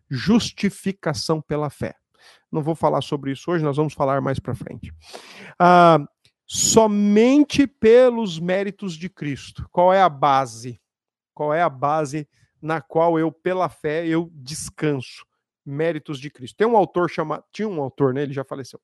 Justificação 0.09 1.41
pela 1.41 1.69
fé. 1.69 1.95
Não 2.51 2.63
vou 2.63 2.73
falar 2.73 3.01
sobre 3.01 3.31
isso 3.31 3.51
hoje, 3.51 3.63
nós 3.63 3.77
vamos 3.77 3.93
falar 3.93 4.21
mais 4.21 4.39
para 4.39 4.55
frente. 4.55 4.93
Ah, 5.59 5.99
somente 6.45 7.65
pelos 7.65 8.39
méritos 8.39 8.95
de 8.95 9.09
Cristo. 9.09 9.67
Qual 9.71 9.93
é 9.93 10.01
a 10.01 10.09
base? 10.09 10.79
Qual 11.33 11.53
é 11.53 11.61
a 11.61 11.69
base 11.69 12.27
na 12.61 12.81
qual 12.81 13.19
eu, 13.19 13.31
pela 13.31 13.69
fé, 13.69 14.07
eu 14.07 14.29
descanso? 14.33 15.25
Méritos 15.65 16.19
de 16.19 16.29
Cristo. 16.29 16.57
Tem 16.57 16.67
um 16.67 16.77
autor 16.77 17.09
chamado, 17.09 17.43
tinha 17.51 17.67
um 17.67 17.81
autor, 17.81 18.13
né, 18.13 18.23
ele 18.23 18.33
já 18.33 18.43
faleceu, 18.43 18.79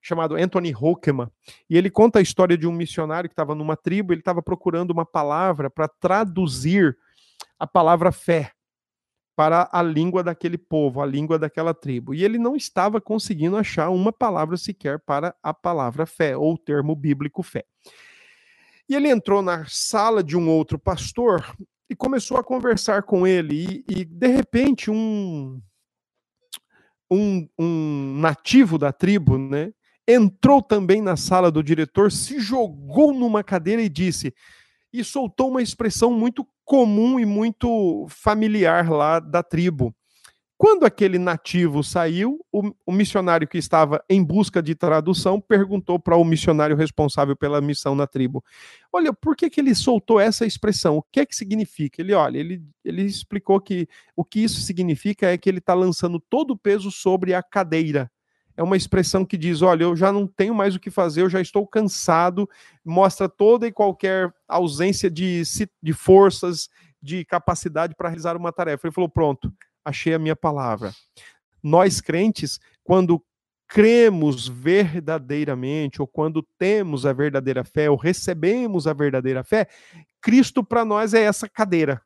chamado 0.00 0.36
Anthony 0.36 0.72
Hokeman, 0.74 1.28
e 1.68 1.76
ele 1.76 1.90
conta 1.90 2.20
a 2.20 2.22
história 2.22 2.56
de 2.56 2.66
um 2.66 2.72
missionário 2.72 3.28
que 3.28 3.32
estava 3.32 3.54
numa 3.54 3.76
tribo, 3.76 4.12
ele 4.12 4.20
estava 4.20 4.40
procurando 4.40 4.92
uma 4.92 5.04
palavra 5.04 5.68
para 5.68 5.88
traduzir 5.88 6.96
a 7.58 7.66
palavra 7.66 8.12
fé 8.12 8.52
para 9.40 9.70
a 9.72 9.82
língua 9.82 10.22
daquele 10.22 10.58
povo, 10.58 11.00
a 11.00 11.06
língua 11.06 11.38
daquela 11.38 11.72
tribo. 11.72 12.12
E 12.12 12.22
ele 12.22 12.36
não 12.36 12.54
estava 12.54 13.00
conseguindo 13.00 13.56
achar 13.56 13.88
uma 13.88 14.12
palavra 14.12 14.54
sequer 14.58 14.98
para 14.98 15.34
a 15.42 15.54
palavra 15.54 16.04
fé, 16.04 16.36
ou 16.36 16.52
o 16.52 16.58
termo 16.58 16.94
bíblico 16.94 17.42
fé. 17.42 17.64
E 18.86 18.94
ele 18.94 19.08
entrou 19.08 19.40
na 19.40 19.64
sala 19.66 20.22
de 20.22 20.36
um 20.36 20.46
outro 20.46 20.78
pastor 20.78 21.56
e 21.88 21.96
começou 21.96 22.36
a 22.36 22.44
conversar 22.44 23.04
com 23.04 23.26
ele. 23.26 23.82
E, 23.88 24.00
e 24.00 24.04
de 24.04 24.26
repente, 24.26 24.90
um, 24.90 25.58
um, 27.10 27.48
um 27.58 28.18
nativo 28.20 28.76
da 28.76 28.92
tribo, 28.92 29.38
né, 29.38 29.72
entrou 30.06 30.60
também 30.60 31.00
na 31.00 31.16
sala 31.16 31.50
do 31.50 31.62
diretor, 31.62 32.12
se 32.12 32.40
jogou 32.40 33.14
numa 33.14 33.42
cadeira 33.42 33.80
e 33.80 33.88
disse, 33.88 34.34
e 34.92 35.04
soltou 35.04 35.50
uma 35.50 35.62
expressão 35.62 36.12
muito 36.12 36.46
comum 36.64 37.18
e 37.18 37.24
muito 37.24 38.06
familiar 38.08 38.90
lá 38.90 39.18
da 39.18 39.42
tribo. 39.42 39.94
Quando 40.60 40.84
aquele 40.84 41.18
nativo 41.18 41.82
saiu, 41.82 42.38
o, 42.52 42.70
o 42.84 42.92
missionário 42.92 43.48
que 43.48 43.56
estava 43.56 44.04
em 44.10 44.22
busca 44.22 44.62
de 44.62 44.74
tradução 44.74 45.40
perguntou 45.40 45.98
para 45.98 46.18
o 46.18 46.22
missionário 46.22 46.76
responsável 46.76 47.34
pela 47.34 47.62
missão 47.62 47.94
na 47.94 48.06
tribo: 48.06 48.44
Olha, 48.92 49.10
por 49.10 49.34
que, 49.34 49.48
que 49.48 49.58
ele 49.58 49.74
soltou 49.74 50.20
essa 50.20 50.44
expressão? 50.44 50.98
O 50.98 51.02
que 51.02 51.20
é 51.20 51.24
que 51.24 51.34
significa? 51.34 52.02
Ele, 52.02 52.12
olha, 52.12 52.36
ele, 52.36 52.62
ele 52.84 53.04
explicou 53.04 53.58
que 53.58 53.88
o 54.14 54.22
que 54.22 54.40
isso 54.40 54.60
significa 54.60 55.28
é 55.28 55.38
que 55.38 55.48
ele 55.48 55.60
está 55.60 55.72
lançando 55.72 56.20
todo 56.20 56.50
o 56.50 56.58
peso 56.58 56.90
sobre 56.90 57.32
a 57.32 57.42
cadeira. 57.42 58.10
É 58.60 58.62
uma 58.62 58.76
expressão 58.76 59.24
que 59.24 59.38
diz: 59.38 59.62
olha, 59.62 59.84
eu 59.84 59.96
já 59.96 60.12
não 60.12 60.26
tenho 60.26 60.54
mais 60.54 60.74
o 60.76 60.78
que 60.78 60.90
fazer, 60.90 61.22
eu 61.22 61.30
já 61.30 61.40
estou 61.40 61.66
cansado, 61.66 62.46
mostra 62.84 63.26
toda 63.26 63.66
e 63.66 63.72
qualquer 63.72 64.30
ausência 64.46 65.10
de, 65.10 65.40
de 65.82 65.92
forças, 65.94 66.68
de 67.00 67.24
capacidade 67.24 67.94
para 67.94 68.10
realizar 68.10 68.36
uma 68.36 68.52
tarefa. 68.52 68.86
Ele 68.86 68.94
falou: 68.94 69.08
pronto 69.08 69.50
achei 69.82 70.12
a 70.12 70.18
minha 70.18 70.36
palavra. 70.36 70.92
Nós 71.62 72.02
crentes, 72.02 72.60
quando 72.84 73.24
cremos 73.66 74.46
verdadeiramente, 74.46 76.02
ou 76.02 76.06
quando 76.06 76.46
temos 76.58 77.06
a 77.06 77.14
verdadeira 77.14 77.64
fé, 77.64 77.88
ou 77.88 77.96
recebemos 77.96 78.86
a 78.86 78.92
verdadeira 78.92 79.42
fé, 79.42 79.68
Cristo 80.20 80.62
para 80.62 80.84
nós 80.84 81.14
é 81.14 81.22
essa 81.22 81.48
cadeira, 81.48 82.02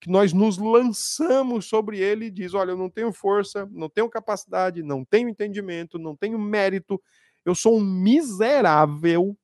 que 0.00 0.10
nós 0.10 0.32
nos 0.32 0.58
lançamos 0.58 1.66
sobre 1.66 1.98
ele 1.98 2.26
e 2.26 2.30
diz: 2.30 2.54
Olha, 2.54 2.72
eu 2.72 2.76
não 2.76 2.88
tenho 2.88 3.12
força, 3.12 3.68
não 3.72 3.88
tenho 3.88 4.08
capacidade, 4.08 4.82
não 4.82 5.04
tenho 5.04 5.28
entendimento, 5.28 5.98
não 5.98 6.16
tenho 6.16 6.38
mérito, 6.38 7.00
eu 7.44 7.54
sou 7.54 7.78
um 7.78 7.84
miserável, 7.84 9.36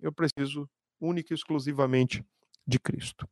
eu 0.00 0.12
preciso 0.12 0.68
única 1.00 1.32
e 1.32 1.36
exclusivamente 1.36 2.24
de 2.66 2.78
Cristo. 2.78 3.28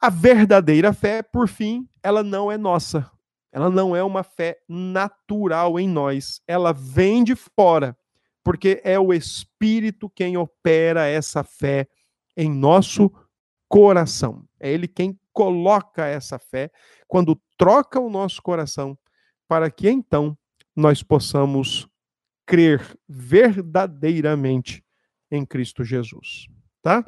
A 0.00 0.08
verdadeira 0.08 0.92
fé, 0.92 1.22
por 1.22 1.46
fim, 1.46 1.88
ela 2.02 2.22
não 2.22 2.50
é 2.50 2.56
nossa. 2.56 3.10
Ela 3.52 3.68
não 3.68 3.94
é 3.94 4.02
uma 4.02 4.22
fé 4.22 4.60
natural 4.68 5.78
em 5.78 5.88
nós. 5.88 6.40
Ela 6.46 6.72
vem 6.72 7.22
de 7.22 7.34
fora, 7.34 7.96
porque 8.42 8.80
é 8.84 8.98
o 8.98 9.12
Espírito 9.12 10.08
quem 10.08 10.36
opera 10.36 11.06
essa 11.06 11.42
fé 11.42 11.86
em 12.36 12.48
nosso 12.48 13.12
coração. 13.68 14.44
É 14.58 14.72
Ele 14.72 14.88
quem 14.88 15.19
coloca 15.32 16.06
essa 16.06 16.38
fé 16.38 16.70
quando 17.06 17.40
troca 17.56 18.00
o 18.00 18.10
nosso 18.10 18.42
coração 18.42 18.98
para 19.48 19.70
que 19.70 19.88
então 19.88 20.36
nós 20.74 21.02
possamos 21.02 21.88
crer 22.46 22.82
verdadeiramente 23.08 24.84
em 25.30 25.44
Cristo 25.44 25.84
Jesus, 25.84 26.48
tá? 26.82 27.04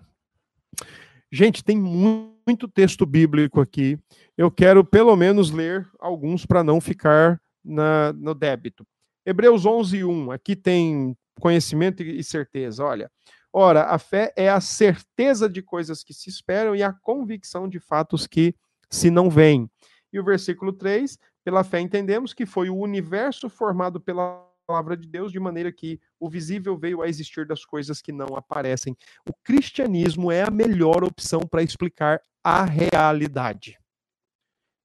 Gente, 1.30 1.64
tem 1.64 1.76
muito 1.76 2.68
texto 2.68 3.06
bíblico 3.06 3.60
aqui. 3.60 3.98
Eu 4.36 4.50
quero 4.50 4.84
pelo 4.84 5.16
menos 5.16 5.50
ler 5.50 5.88
alguns 5.98 6.44
para 6.44 6.62
não 6.62 6.80
ficar 6.80 7.40
na, 7.64 8.12
no 8.12 8.34
débito. 8.34 8.86
Hebreus 9.24 9.64
11, 9.64 10.04
1. 10.04 10.30
Aqui 10.30 10.54
tem 10.54 11.16
conhecimento 11.40 12.02
e 12.02 12.22
certeza. 12.22 12.84
Olha, 12.84 13.10
ora, 13.52 13.84
a 13.84 13.98
fé 13.98 14.32
é 14.36 14.48
a 14.48 14.60
certeza 14.60 15.48
de 15.48 15.62
coisas 15.62 16.02
que 16.02 16.14
se 16.14 16.30
esperam 16.30 16.74
e 16.74 16.82
a 16.82 16.92
convicção 16.92 17.68
de 17.68 17.78
fatos 17.78 18.26
que 18.26 18.54
se 18.90 19.10
não 19.10 19.28
veem. 19.28 19.70
E 20.12 20.20
o 20.20 20.24
versículo 20.24 20.72
3, 20.72 21.18
pela 21.44 21.64
fé 21.64 21.80
entendemos 21.80 22.34
que 22.34 22.46
foi 22.46 22.68
o 22.70 22.76
universo 22.76 23.48
formado 23.48 24.00
pela 24.00 24.48
palavra 24.66 24.96
de 24.96 25.08
Deus, 25.08 25.32
de 25.32 25.40
maneira 25.40 25.72
que 25.72 26.00
o 26.18 26.30
visível 26.30 26.76
veio 26.76 27.02
a 27.02 27.08
existir 27.08 27.46
das 27.46 27.64
coisas 27.64 28.00
que 28.00 28.12
não 28.12 28.36
aparecem. 28.36 28.96
O 29.28 29.32
cristianismo 29.42 30.30
é 30.30 30.42
a 30.42 30.50
melhor 30.50 31.04
opção 31.04 31.40
para 31.40 31.62
explicar 31.62 32.20
a 32.44 32.64
realidade. 32.64 33.78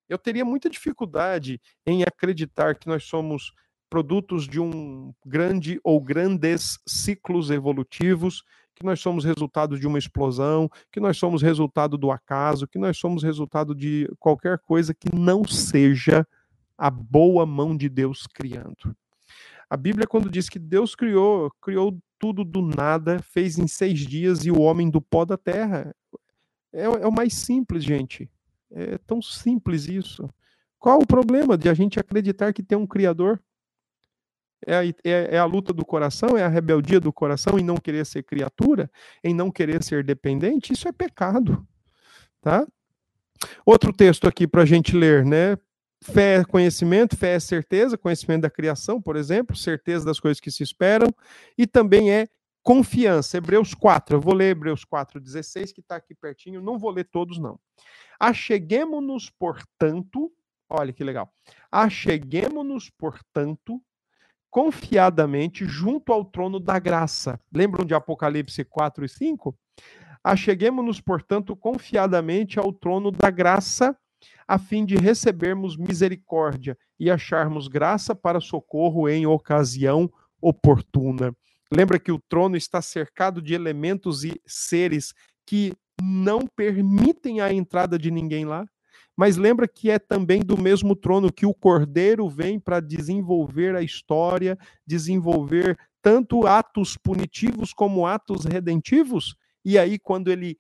Eu 0.10 0.18
teria 0.18 0.46
muita 0.46 0.70
dificuldade 0.70 1.62
em 1.86 2.04
acreditar 2.04 2.76
que 2.76 2.88
nós 2.88 3.04
somos 3.04 3.52
produtos 3.90 4.48
de 4.48 4.60
um 4.60 5.14
grande 5.26 5.80
ou 5.84 6.02
grandes 6.02 6.80
ciclos 6.86 7.50
evolutivos, 7.50 8.44
que 8.76 8.86
nós 8.86 9.00
somos 9.00 9.24
resultado 9.26 9.80
de 9.80 9.88
uma 9.88 9.98
explosão, 9.98 10.70
que 10.92 11.00
nós 11.00 11.18
somos 11.18 11.42
resultado 11.42 11.98
do 11.98 12.12
acaso, 12.12 12.68
que 12.68 12.78
nós 12.78 12.98
somos 12.98 13.24
resultado 13.24 13.74
de 13.74 14.08
qualquer 14.20 14.60
coisa 14.60 14.94
que 14.94 15.14
não 15.14 15.44
seja 15.44 16.28
a 16.78 16.92
boa 16.92 17.46
mão 17.46 17.76
de 17.76 17.90
Deus 17.90 18.28
criando. 18.28 18.96
A 19.70 19.76
Bíblia, 19.76 20.08
quando 20.08 20.30
diz 20.30 20.48
que 20.48 20.60
Deus 20.60 20.96
criou, 20.96 21.52
criou 21.60 21.98
tudo 22.20 22.44
do 22.44 22.62
nada, 22.62 23.20
fez 23.22 23.58
em 23.58 23.68
seis 23.68 24.00
dias 24.00 24.46
e 24.46 24.52
o 24.52 24.62
homem 24.62 24.90
do 24.90 25.02
pó 25.02 25.26
da 25.26 25.38
terra. 25.38 25.94
É, 26.72 26.84
é 26.84 27.08
o 27.08 27.12
mais 27.12 27.34
simples, 27.34 27.84
gente. 27.84 28.30
É 28.72 28.98
tão 29.00 29.22
simples 29.22 29.88
isso. 29.88 30.30
Qual 30.78 31.00
o 31.00 31.08
problema 31.08 31.58
de 31.58 31.68
a 31.68 31.74
gente 31.74 32.00
acreditar 32.00 32.54
que 32.54 32.64
tem 32.64 32.78
um 32.78 32.88
Criador? 32.88 33.42
É 34.66 34.76
a, 34.76 34.86
é, 34.86 34.94
é 35.04 35.38
a, 35.38 35.46
luta 35.46 35.72
do 35.72 35.86
coração, 35.86 36.38
é 36.38 36.44
a 36.44 36.48
rebeldia 36.48 37.00
do 37.00 37.14
coração 37.14 37.60
em 37.60 37.64
não 37.64 37.78
querer 37.78 38.06
ser 38.06 38.24
criatura, 38.24 38.90
em 39.24 39.34
não 39.34 39.52
querer 39.52 39.84
ser 39.84 40.04
dependente, 40.04 40.74
isso 40.74 40.88
é 40.88 40.92
pecado, 40.92 41.66
tá? 42.42 42.66
Outro 43.66 43.94
texto 43.94 44.28
aqui 44.28 44.48
para 44.48 44.64
a 44.64 44.66
gente 44.66 44.96
ler, 44.96 45.24
né? 45.24 45.58
Fé 46.04 46.38
é 46.38 46.44
conhecimento, 46.44 47.16
fé 47.16 47.36
é 47.36 47.40
certeza, 47.40 47.98
conhecimento 47.98 48.42
da 48.42 48.50
criação, 48.50 49.02
por 49.02 49.16
exemplo, 49.16 49.56
certeza 49.56 50.06
das 50.06 50.20
coisas 50.20 50.40
que 50.40 50.52
se 50.52 50.64
esperam, 50.64 51.14
e 51.58 51.66
também 51.66 52.12
é 52.12 52.28
confiança. 52.64 53.38
Hebreus 53.38 53.74
4, 53.74 54.18
eu 54.18 54.22
vou 54.22 54.34
ler 54.34 54.52
Hebreus 54.52 54.84
4, 54.84 55.20
16, 55.20 55.72
que 55.72 55.82
está 55.82 55.96
aqui 55.96 56.14
pertinho, 56.14 56.62
não 56.62 56.78
vou 56.78 56.92
ler 56.92 57.06
todos, 57.06 57.40
não. 57.40 57.60
Acheguemos-nos, 58.20 59.30
portanto, 59.30 60.32
olha 60.70 60.92
que 60.92 61.04
legal. 61.04 61.32
Acheguemos-nos, 61.72 62.90
portanto, 62.90 63.82
confiadamente 64.50 65.66
junto 65.66 66.12
ao 66.12 66.26
trono 66.26 66.60
da 66.60 66.80
graça. 66.80 67.40
Lembram 67.54 67.86
de 67.86 67.94
Apocalipse 67.94 68.64
4 68.64 69.06
e 69.06 69.10
5? 69.10 69.58
Acheguemos-nos, 70.24 71.00
portanto, 71.00 71.56
confiadamente 71.56 72.60
ao 72.60 72.74
trono 72.74 73.12
da 73.12 73.30
graça 73.30 73.96
a 74.48 74.58
fim 74.58 74.86
de 74.86 74.96
recebermos 74.96 75.78
misericórdia 75.78 76.78
e 77.00 77.12
acharmos 77.12 77.68
graça 77.68 78.16
para 78.16 78.40
socorro 78.40 79.08
em 79.10 79.26
ocasião 79.26 80.12
oportuna. 80.42 81.36
Lembra 81.72 82.00
que 82.00 82.12
o 82.12 82.20
trono 82.30 82.56
está 82.56 82.82
cercado 82.82 83.42
de 83.42 83.54
elementos 83.54 84.24
e 84.24 84.42
seres 84.46 85.14
que 85.46 85.74
não 86.02 86.48
permitem 86.48 87.42
a 87.42 87.52
entrada 87.52 88.00
de 88.00 88.10
ninguém 88.10 88.46
lá? 88.46 88.66
Mas 89.18 89.36
lembra 89.36 89.68
que 89.68 89.90
é 89.90 89.98
também 89.98 90.42
do 90.42 90.56
mesmo 90.56 90.96
trono 90.96 91.34
que 91.34 91.46
o 91.46 91.54
cordeiro 91.54 92.30
vem 92.30 92.60
para 92.60 92.80
desenvolver 92.80 93.76
a 93.76 93.82
história, 93.82 94.58
desenvolver 94.86 95.76
tanto 96.04 96.46
atos 96.46 96.96
punitivos 96.96 97.74
como 97.74 98.06
atos 98.06 98.46
redentivos? 98.46 99.36
E 99.66 99.76
aí, 99.78 99.98
quando 99.98 100.32
ele 100.32 100.60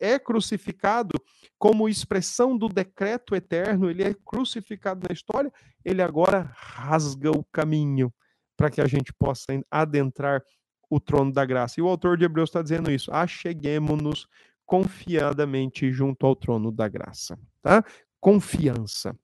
é 0.00 0.18
crucificado 0.18 1.20
como 1.58 1.86
expressão 1.86 2.56
do 2.56 2.66
decreto 2.66 3.34
eterno, 3.34 3.90
ele 3.90 4.02
é 4.02 4.14
crucificado 4.24 5.06
na 5.06 5.12
história, 5.12 5.52
ele 5.84 6.00
agora 6.00 6.50
rasga 6.56 7.30
o 7.30 7.44
caminho 7.52 8.10
para 8.56 8.70
que 8.70 8.80
a 8.80 8.86
gente 8.86 9.12
possa 9.12 9.44
adentrar 9.70 10.42
o 10.88 10.98
trono 10.98 11.30
da 11.30 11.44
graça. 11.44 11.78
E 11.78 11.82
o 11.82 11.88
autor 11.88 12.16
de 12.16 12.24
Hebreus 12.24 12.48
está 12.48 12.62
dizendo 12.62 12.90
isso: 12.90 13.12
acheguemos-nos 13.12 14.26
confiadamente 14.64 15.92
junto 15.92 16.26
ao 16.26 16.34
trono 16.34 16.72
da 16.72 16.88
graça. 16.88 17.38
Tá? 17.62 17.84
Confiança. 18.20 19.16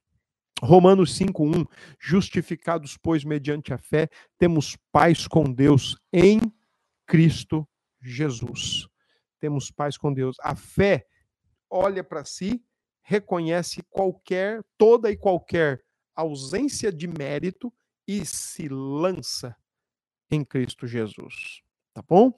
Romanos 0.63 1.17
5:1 1.17 1.67
Justificados, 1.99 2.97
pois, 2.97 3.25
mediante 3.25 3.73
a 3.73 3.79
fé, 3.79 4.09
temos 4.39 4.77
paz 4.93 5.27
com 5.27 5.45
Deus 5.45 5.97
em 6.13 6.41
Cristo 7.07 7.67
Jesus. 8.01 8.87
Temos 9.39 9.71
paz 9.71 9.97
com 9.97 10.13
Deus. 10.13 10.37
A 10.43 10.55
fé 10.55 11.07
olha 11.71 12.05
para 12.05 12.25
si, 12.25 12.63
reconhece 13.03 13.83
qualquer, 13.89 14.63
toda 14.77 15.11
e 15.11 15.17
qualquer 15.17 15.83
ausência 16.15 16.93
de 16.93 17.09
mérito 17.09 17.73
e 18.07 18.27
se 18.27 18.69
lança 18.69 19.57
em 20.31 20.45
Cristo 20.45 20.87
Jesus. 20.87 21.63
Tá 21.95 22.03
bom? 22.07 22.33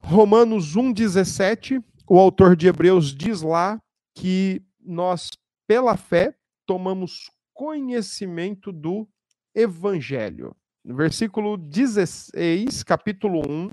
Romanos 0.00 0.76
1,17, 0.76 1.82
o 2.12 2.18
autor 2.18 2.54
de 2.54 2.66
Hebreus 2.66 3.14
diz 3.14 3.40
lá 3.40 3.80
que 4.14 4.62
nós, 4.78 5.30
pela 5.66 5.96
fé, 5.96 6.36
tomamos 6.66 7.30
conhecimento 7.54 8.70
do 8.70 9.08
Evangelho. 9.54 10.54
No 10.84 10.94
versículo 10.94 11.56
16, 11.56 12.82
capítulo 12.82 13.40
1, 13.48 13.70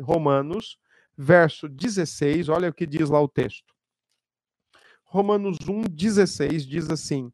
Romanos, 0.00 0.76
verso 1.16 1.68
16, 1.68 2.48
olha 2.48 2.70
o 2.70 2.74
que 2.74 2.88
diz 2.88 3.08
lá 3.08 3.22
o 3.22 3.28
texto. 3.28 3.72
Romanos 5.04 5.56
1, 5.60 5.82
16 5.82 6.66
diz 6.66 6.90
assim: 6.90 7.30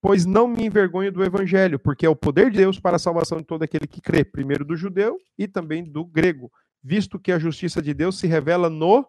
Pois 0.00 0.24
não 0.24 0.48
me 0.48 0.64
envergonho 0.64 1.12
do 1.12 1.22
evangelho, 1.22 1.78
porque 1.78 2.06
é 2.06 2.08
o 2.08 2.16
poder 2.16 2.50
de 2.50 2.56
Deus 2.56 2.80
para 2.80 2.96
a 2.96 2.98
salvação 2.98 3.36
de 3.36 3.44
todo 3.44 3.64
aquele 3.64 3.86
que 3.86 4.00
crê, 4.00 4.24
primeiro 4.24 4.64
do 4.64 4.76
judeu 4.76 5.18
e 5.36 5.46
também 5.46 5.84
do 5.84 6.06
grego, 6.06 6.50
visto 6.82 7.18
que 7.18 7.30
a 7.30 7.38
justiça 7.38 7.82
de 7.82 7.92
Deus 7.92 8.18
se 8.18 8.26
revela 8.26 8.70
no 8.70 9.06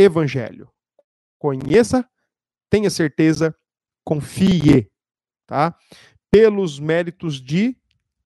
evangelho. 0.00 0.70
Conheça, 1.38 2.08
tenha 2.70 2.88
certeza, 2.88 3.54
confie, 4.04 4.90
tá? 5.46 5.76
Pelos 6.30 6.78
méritos 6.78 7.40
de 7.40 7.76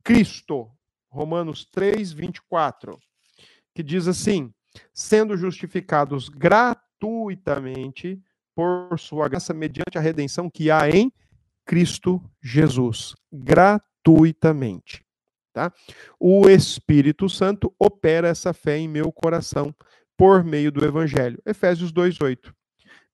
Cristo. 0.02 0.70
Romanos 1.10 1.64
3, 1.64 2.12
24, 2.12 2.98
que 3.72 3.82
diz 3.82 4.08
assim: 4.08 4.52
sendo 4.92 5.37
justificados 5.37 6.28
gratuitamente 6.28 8.20
por 8.54 8.98
sua 8.98 9.28
graça 9.28 9.54
mediante 9.54 9.96
a 9.96 10.00
redenção 10.00 10.50
que 10.50 10.72
há 10.72 10.90
em 10.90 11.12
Cristo 11.64 12.20
Jesus, 12.42 13.14
gratuitamente. 13.32 15.04
Tá? 15.52 15.72
O 16.18 16.48
Espírito 16.48 17.28
Santo 17.28 17.72
opera 17.78 18.26
essa 18.26 18.52
fé 18.52 18.76
em 18.76 18.88
meu 18.88 19.12
coração 19.12 19.72
por 20.16 20.44
meio 20.44 20.70
do 20.70 20.85
Evangelho. 20.85 21.40
Efésios 21.44 21.92
2,8. 21.92 22.53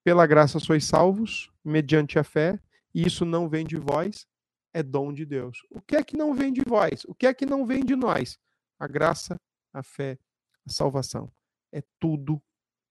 Pela 0.04 0.26
graça 0.26 0.58
sois 0.58 0.84
salvos, 0.84 1.50
mediante 1.64 2.18
a 2.18 2.24
fé, 2.24 2.58
e 2.94 3.06
isso 3.06 3.24
não 3.24 3.48
vem 3.48 3.64
de 3.64 3.76
vós, 3.76 4.26
é 4.72 4.82
dom 4.82 5.12
de 5.12 5.26
Deus. 5.26 5.58
O 5.70 5.80
que 5.80 5.96
é 5.96 6.02
que 6.02 6.16
não 6.16 6.34
vem 6.34 6.52
de 6.52 6.62
vós? 6.66 7.04
O 7.06 7.14
que 7.14 7.26
é 7.26 7.34
que 7.34 7.46
não 7.46 7.66
vem 7.66 7.84
de 7.84 7.96
nós? 7.96 8.38
A 8.78 8.86
graça, 8.86 9.36
a 9.72 9.82
fé, 9.82 10.18
a 10.66 10.70
salvação. 10.70 11.30
É 11.72 11.82
tudo 11.98 12.40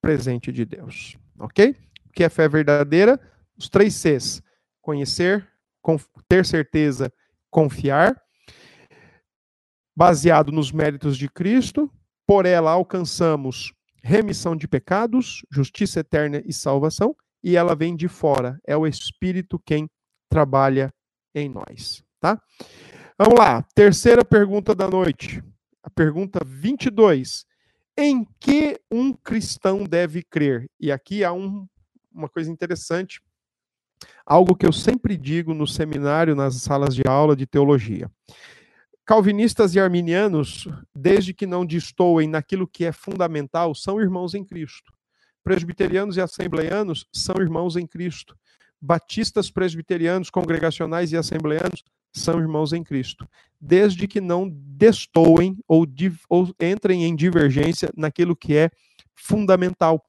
presente 0.02 0.52
de 0.52 0.65
Deus. 0.65 1.17
Ok? 1.39 1.76
O 2.06 2.12
que 2.12 2.24
é 2.24 2.30
fé 2.30 2.48
verdadeira? 2.48 3.19
Os 3.58 3.69
três 3.69 3.95
Cs 3.95 4.41
conhecer, 4.82 5.48
ter 6.28 6.45
certeza, 6.45 7.13
confiar, 7.50 8.19
baseado 9.95 10.52
nos 10.52 10.72
méritos 10.72 11.17
de 11.17 11.30
Cristo, 11.30 11.91
por 12.26 12.45
ela 12.45 12.72
alcançamos 12.72 13.74
remissão 14.03 14.55
de 14.55 14.67
pecados, 14.67 15.45
justiça 15.51 15.99
eterna 15.99 16.41
e 16.45 16.53
salvação, 16.53 17.15
e 17.43 17.55
ela 17.55 17.75
vem 17.75 17.95
de 17.95 18.07
fora, 18.07 18.59
é 18.65 18.75
o 18.75 18.85
Espírito 18.85 19.62
quem 19.65 19.89
trabalha 20.29 20.93
em 21.33 21.49
nós, 21.49 22.03
tá? 22.19 22.41
Vamos 23.17 23.38
lá, 23.38 23.63
terceira 23.75 24.23
pergunta 24.23 24.73
da 24.73 24.88
noite. 24.88 25.43
A 25.83 25.89
pergunta 25.89 26.39
22. 26.45 27.45
Em 27.97 28.25
que 28.39 28.79
um 28.89 29.12
cristão 29.12 29.83
deve 29.83 30.23
crer? 30.23 30.69
E 30.79 30.91
aqui 30.91 31.23
há 31.23 31.33
um, 31.33 31.67
uma 32.13 32.29
coisa 32.29 32.49
interessante 32.49 33.21
algo 34.25 34.55
que 34.55 34.65
eu 34.65 34.71
sempre 34.71 35.17
digo 35.17 35.53
no 35.53 35.67
seminário, 35.67 36.35
nas 36.35 36.55
salas 36.55 36.95
de 36.95 37.01
aula 37.07 37.35
de 37.35 37.45
teologia. 37.45 38.09
Calvinistas 39.10 39.74
e 39.74 39.80
arminianos, 39.80 40.67
desde 40.95 41.34
que 41.34 41.48
não 41.48 41.65
destoem 41.65 42.28
naquilo 42.28 42.67
que 42.67 42.86
é 42.86 42.91
fundamental, 42.91 43.74
são 43.74 44.00
irmãos 44.00 44.36
em 44.36 44.45
Cristo. 44.45 44.93
Presbiterianos 45.43 46.15
e 46.15 46.22
assembleianos 46.22 47.08
são 47.12 47.38
irmãos 47.41 47.76
em 47.76 47.88
Cristo. 47.88 48.38
Batistas, 48.80 49.50
presbiterianos, 49.50 50.30
congregacionais 50.30 51.12
e 51.12 51.17
assembleianos 51.17 51.84
são 52.13 52.39
irmãos 52.39 52.72
em 52.72 52.84
Cristo, 52.84 53.28
desde 53.60 54.08
que 54.08 54.22
não 54.22 54.48
destoem 54.48 55.58
ou, 55.67 55.88
ou 56.30 56.54
entrem 56.60 57.06
em 57.06 57.15
divergência 57.15 57.89
naquilo 57.98 58.36
que 58.36 58.56
é 58.56 58.69
fundamental. 59.15 60.06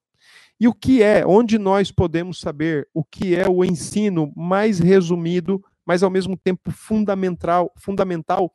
E 0.60 0.68
o 0.68 0.74
que 0.74 1.02
é, 1.02 1.24
onde 1.26 1.56
nós 1.56 1.90
podemos 1.90 2.38
saber 2.38 2.86
o 2.92 3.02
que 3.02 3.34
é 3.34 3.48
o 3.48 3.64
ensino 3.64 4.30
mais 4.36 4.78
resumido, 4.78 5.64
mas 5.86 6.02
ao 6.02 6.10
mesmo 6.10 6.36
tempo 6.36 6.70
fundamental, 6.70 7.72
fundamental 7.78 8.52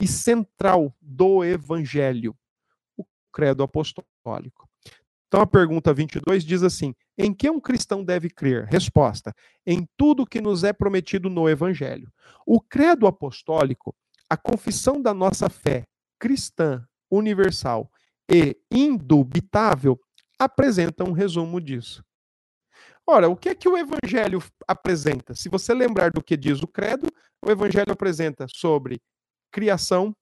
e 0.00 0.06
central 0.06 0.94
do 1.00 1.44
evangelho? 1.44 2.36
O 2.96 3.04
credo 3.32 3.62
apostólico. 3.62 4.68
Então 5.26 5.40
a 5.40 5.46
pergunta 5.46 5.92
22 5.92 6.44
diz 6.44 6.62
assim: 6.62 6.94
Em 7.16 7.34
que 7.34 7.50
um 7.50 7.60
cristão 7.60 8.02
deve 8.04 8.30
crer? 8.30 8.64
Resposta: 8.64 9.34
Em 9.66 9.86
tudo 9.96 10.26
que 10.26 10.40
nos 10.40 10.64
é 10.64 10.72
prometido 10.72 11.28
no 11.28 11.48
evangelho. 11.48 12.10
O 12.46 12.60
credo 12.60 13.06
apostólico, 13.06 13.94
a 14.28 14.36
confissão 14.36 15.00
da 15.00 15.12
nossa 15.12 15.48
fé 15.48 15.84
cristã, 16.18 16.84
universal 17.10 17.90
e 18.30 18.56
indubitável, 18.70 19.98
apresenta 20.38 21.04
um 21.04 21.12
resumo 21.12 21.60
disso. 21.60 22.04
Ora, 23.06 23.28
o 23.28 23.36
que 23.36 23.48
é 23.48 23.54
que 23.54 23.68
o 23.68 23.76
Evangelho 23.76 24.42
apresenta? 24.66 25.34
Se 25.34 25.48
você 25.48 25.72
lembrar 25.72 26.10
do 26.10 26.22
que 26.22 26.36
diz 26.36 26.62
o 26.62 26.68
Credo, 26.68 27.08
o 27.42 27.50
Evangelho 27.50 27.90
apresenta 27.90 28.46
sobre 28.54 29.00
criação, 29.50 30.14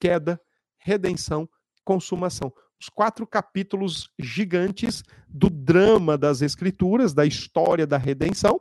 queda, 0.00 0.40
redenção, 0.78 1.48
consumação. 1.84 2.52
Os 2.80 2.88
quatro 2.88 3.26
capítulos 3.26 4.10
gigantes 4.18 5.02
do 5.28 5.50
drama 5.50 6.16
das 6.16 6.42
Escrituras, 6.42 7.12
da 7.12 7.26
história 7.26 7.86
da 7.86 7.96
redenção, 7.96 8.60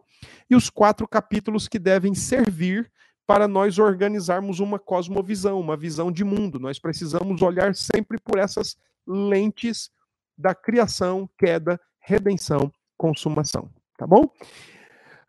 e 0.50 0.56
os 0.56 0.70
quatro 0.70 1.08
capítulos 1.08 1.68
que 1.68 1.78
devem 1.78 2.16
servir 2.16 2.92
para 3.28 3.48
nós 3.48 3.78
organizarmos 3.78 4.60
uma 4.60 4.80
cosmovisão, 4.80 5.60
uma 5.60 5.76
visão 5.76 6.12
de 6.12 6.24
mundo. 6.24 6.60
Nós 6.60 6.80
precisamos 6.80 7.42
olhar 7.42 7.76
sempre 7.76 8.18
por 8.20 8.40
essas 8.40 8.78
lentes 9.06 9.92
da 10.38 10.56
criação, 10.56 11.30
queda, 11.38 11.80
redenção, 12.00 12.72
consumação. 12.98 13.70
Tá 13.98 14.08
bom? 14.08 14.24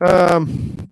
Uh, 0.00 0.88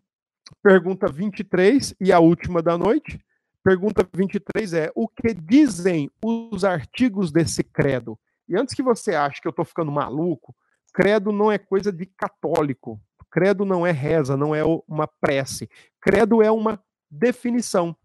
pergunta 0.62 1.06
23 1.06 1.94
e 2.00 2.12
a 2.12 2.18
última 2.18 2.60
da 2.60 2.76
noite. 2.76 3.20
Pergunta 3.66 4.08
23 4.14 4.74
é: 4.74 4.92
o 4.94 5.08
que 5.08 5.34
dizem 5.34 6.08
os 6.24 6.62
artigos 6.62 7.32
desse 7.32 7.64
credo? 7.64 8.16
E 8.48 8.56
antes 8.56 8.72
que 8.72 8.82
você 8.82 9.12
ache 9.12 9.40
que 9.40 9.48
eu 9.48 9.50
estou 9.50 9.64
ficando 9.64 9.90
maluco, 9.90 10.54
credo 10.94 11.32
não 11.32 11.50
é 11.50 11.58
coisa 11.58 11.90
de 11.90 12.06
católico. 12.06 13.00
Credo 13.28 13.64
não 13.64 13.84
é 13.84 13.90
reza, 13.90 14.36
não 14.36 14.54
é 14.54 14.62
uma 14.86 15.08
prece. 15.08 15.68
Credo 16.00 16.40
é 16.44 16.48
uma 16.48 16.80
definição. 17.10 17.96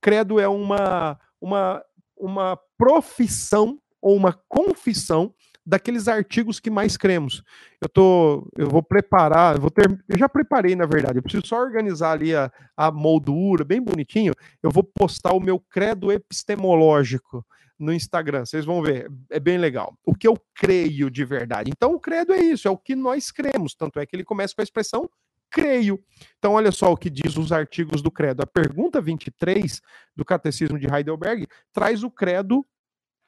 Credo 0.00 0.38
é 0.38 0.46
uma, 0.46 1.18
uma, 1.40 1.84
uma 2.16 2.56
profissão 2.78 3.80
ou 4.00 4.14
uma 4.14 4.32
confissão 4.48 5.34
daqueles 5.64 6.08
artigos 6.08 6.58
que 6.58 6.70
mais 6.70 6.96
cremos. 6.96 7.42
Eu 7.80 7.88
tô, 7.88 8.50
eu 8.56 8.68
vou 8.68 8.82
preparar, 8.82 9.56
eu 9.56 9.60
vou 9.60 9.70
ter, 9.70 9.88
eu 10.08 10.18
já 10.18 10.28
preparei 10.28 10.74
na 10.74 10.86
verdade. 10.86 11.18
Eu 11.18 11.22
preciso 11.22 11.46
só 11.46 11.60
organizar 11.60 12.12
ali 12.12 12.34
a, 12.34 12.50
a 12.76 12.90
moldura, 12.90 13.64
bem 13.64 13.80
bonitinho. 13.80 14.34
Eu 14.62 14.70
vou 14.70 14.82
postar 14.82 15.32
o 15.32 15.40
meu 15.40 15.58
credo 15.58 16.10
epistemológico 16.10 17.44
no 17.78 17.92
Instagram. 17.92 18.44
Vocês 18.44 18.64
vão 18.64 18.82
ver, 18.82 19.10
é 19.30 19.40
bem 19.40 19.58
legal. 19.58 19.96
O 20.04 20.14
que 20.14 20.26
eu 20.26 20.36
creio 20.54 21.10
de 21.10 21.24
verdade. 21.24 21.70
Então, 21.70 21.94
o 21.94 22.00
credo 22.00 22.32
é 22.32 22.40
isso, 22.40 22.68
é 22.68 22.70
o 22.70 22.78
que 22.78 22.94
nós 22.94 23.30
cremos. 23.30 23.74
Tanto 23.74 23.98
é 23.98 24.06
que 24.06 24.14
ele 24.14 24.24
começa 24.24 24.54
com 24.54 24.62
a 24.62 24.64
expressão 24.64 25.08
creio. 25.50 26.02
Então, 26.38 26.54
olha 26.54 26.72
só 26.72 26.90
o 26.90 26.96
que 26.96 27.10
diz 27.10 27.36
os 27.36 27.52
artigos 27.52 28.00
do 28.00 28.10
credo. 28.10 28.42
A 28.42 28.46
pergunta 28.46 29.00
23 29.00 29.80
do 30.16 30.24
Catecismo 30.24 30.78
de 30.78 30.86
Heidelberg 30.92 31.46
traz 31.72 32.02
o 32.02 32.10
credo 32.10 32.64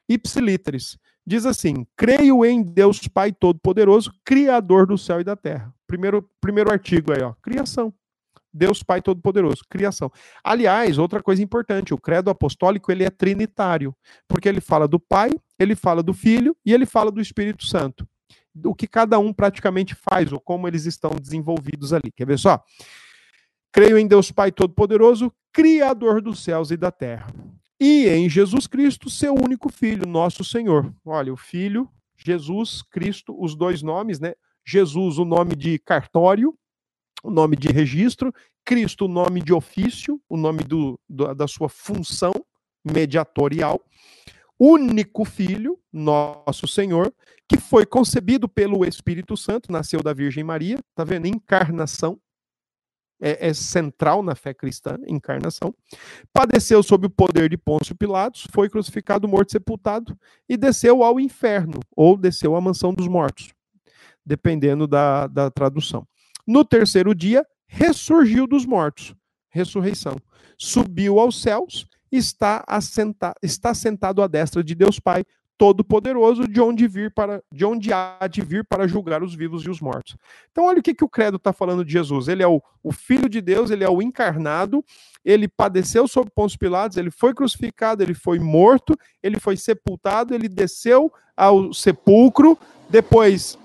ipsiliteris, 0.09 0.97
diz 1.25 1.45
assim: 1.45 1.85
creio 1.95 2.45
em 2.45 2.61
Deus 2.61 3.07
Pai 3.07 3.31
Todo-Poderoso, 3.31 4.11
Criador 4.23 4.85
do 4.85 4.97
céu 4.97 5.19
e 5.19 5.23
da 5.23 5.35
terra. 5.35 5.73
Primeiro, 5.87 6.29
primeiro 6.39 6.71
artigo 6.71 7.11
aí, 7.13 7.21
ó, 7.21 7.33
criação. 7.41 7.93
Deus 8.53 8.81
Pai 8.81 9.01
Todo-Poderoso, 9.01 9.63
criação. 9.69 10.09
Aliás, 10.41 10.97
outra 10.97 11.21
coisa 11.21 11.43
importante, 11.43 11.93
o 11.93 11.97
credo 11.97 12.29
apostólico 12.29 12.89
ele 12.89 13.03
é 13.03 13.09
trinitário, 13.09 13.93
porque 14.29 14.47
ele 14.47 14.61
fala 14.61 14.87
do 14.87 14.97
Pai, 14.97 15.29
ele 15.59 15.75
fala 15.75 16.01
do 16.01 16.13
Filho 16.13 16.55
e 16.65 16.73
ele 16.73 16.85
fala 16.85 17.11
do 17.11 17.19
Espírito 17.19 17.65
Santo. 17.65 18.07
O 18.63 18.73
que 18.73 18.87
cada 18.87 19.19
um 19.19 19.33
praticamente 19.33 19.93
faz 19.93 20.31
ou 20.31 20.39
como 20.39 20.69
eles 20.69 20.85
estão 20.85 21.11
desenvolvidos 21.11 21.91
ali. 21.91 22.09
Quer 22.15 22.25
ver 22.25 22.39
só? 22.39 22.63
Creio 23.73 23.97
em 23.97 24.07
Deus 24.07 24.31
Pai 24.31 24.53
Todo-Poderoso, 24.53 25.33
Criador 25.51 26.21
dos 26.21 26.41
céus 26.41 26.71
e 26.71 26.77
da 26.77 26.91
terra. 26.91 27.27
E 27.79 28.07
em 28.07 28.29
Jesus 28.29 28.67
Cristo, 28.67 29.09
seu 29.09 29.33
único 29.33 29.71
Filho, 29.71 30.07
nosso 30.07 30.43
Senhor. 30.43 30.93
Olha, 31.03 31.33
o 31.33 31.37
Filho, 31.37 31.89
Jesus, 32.15 32.81
Cristo, 32.81 33.35
os 33.37 33.55
dois 33.55 33.81
nomes, 33.81 34.19
né? 34.19 34.33
Jesus, 34.65 35.17
o 35.17 35.25
nome 35.25 35.55
de 35.55 35.77
cartório, 35.79 36.57
o 37.23 37.29
nome 37.29 37.55
de 37.55 37.67
registro, 37.67 38.33
Cristo, 38.63 39.05
o 39.05 39.07
nome 39.07 39.41
de 39.41 39.53
ofício, 39.53 40.19
o 40.27 40.37
nome 40.37 40.63
do, 40.63 40.99
do, 41.07 41.33
da 41.35 41.47
sua 41.47 41.69
função 41.69 42.33
mediatorial, 42.83 43.81
único 44.59 45.25
Filho, 45.25 45.77
nosso 45.91 46.67
Senhor, 46.67 47.13
que 47.47 47.57
foi 47.57 47.85
concebido 47.85 48.47
pelo 48.47 48.85
Espírito 48.85 49.35
Santo, 49.35 49.71
nasceu 49.71 50.01
da 50.01 50.13
Virgem 50.13 50.43
Maria, 50.43 50.79
tá 50.95 51.03
vendo? 51.03 51.27
Encarnação, 51.27 52.19
é, 53.19 53.47
é, 53.47 53.53
central 53.53 54.21
na 54.21 54.35
fé 54.35 54.53
cristã, 54.53 54.97
encarnação. 55.07 55.73
Padeceu 56.33 56.83
sob 56.83 57.07
o 57.07 57.09
poder 57.09 57.49
de 57.49 57.57
Pôncio 57.57 57.95
Pilatos, 57.95 58.47
foi 58.51 58.69
crucificado, 58.69 59.27
morto, 59.27 59.51
sepultado 59.51 60.17
e 60.47 60.57
desceu 60.57 61.03
ao 61.03 61.19
inferno, 61.19 61.79
ou 61.95 62.17
desceu 62.17 62.55
à 62.55 62.61
mansão 62.61 62.93
dos 62.93 63.07
mortos, 63.07 63.53
dependendo 64.25 64.87
da, 64.87 65.27
da 65.27 65.49
tradução. 65.49 66.07
No 66.45 66.63
terceiro 66.63 67.15
dia, 67.15 67.45
ressurgiu 67.67 68.45
dos 68.47 68.65
mortos. 68.65 69.15
Ressurreição. 69.49 70.17
Subiu 70.57 71.19
aos 71.19 71.41
céus, 71.41 71.87
está, 72.11 72.63
assenta, 72.67 73.33
está 73.41 73.73
sentado 73.73 74.21
à 74.21 74.27
destra 74.27 74.63
de 74.63 74.75
Deus 74.75 74.99
Pai, 74.99 75.23
Todo-Poderoso, 75.57 76.47
de 76.47 76.59
onde 76.59 76.87
vir 76.87 77.13
para 77.13 77.41
de 77.51 77.63
onde 77.63 77.93
há 77.93 78.27
de 78.29 78.41
vir 78.41 78.65
para 78.65 78.87
julgar 78.87 79.23
os 79.23 79.33
vivos 79.33 79.63
e 79.63 79.69
os 79.69 79.79
mortos. 79.79 80.17
Então, 80.51 80.65
olha 80.65 80.79
o 80.79 80.83
que, 80.83 80.93
que 80.93 81.03
o 81.03 81.09
credo 81.09 81.37
está 81.37 81.53
falando 81.53 81.85
de 81.85 81.91
Jesus. 81.91 82.27
Ele 82.27 82.43
é 82.43 82.47
o, 82.47 82.61
o 82.83 82.91
Filho 82.91 83.29
de 83.29 83.39
Deus, 83.39 83.71
ele 83.71 83.83
é 83.83 83.89
o 83.89 84.01
encarnado, 84.01 84.83
ele 85.23 85.47
padeceu 85.47 86.07
sob 86.07 86.29
Pôncio 86.29 86.59
Pilatos, 86.59 86.97
ele 86.97 87.09
foi 87.09 87.33
crucificado, 87.33 88.03
ele 88.03 88.13
foi 88.13 88.37
morto, 88.37 88.97
ele 89.23 89.39
foi 89.39 89.55
sepultado, 89.55 90.35
ele 90.35 90.49
desceu 90.49 91.11
ao 91.35 91.73
sepulcro, 91.73 92.57
depois 92.89 93.57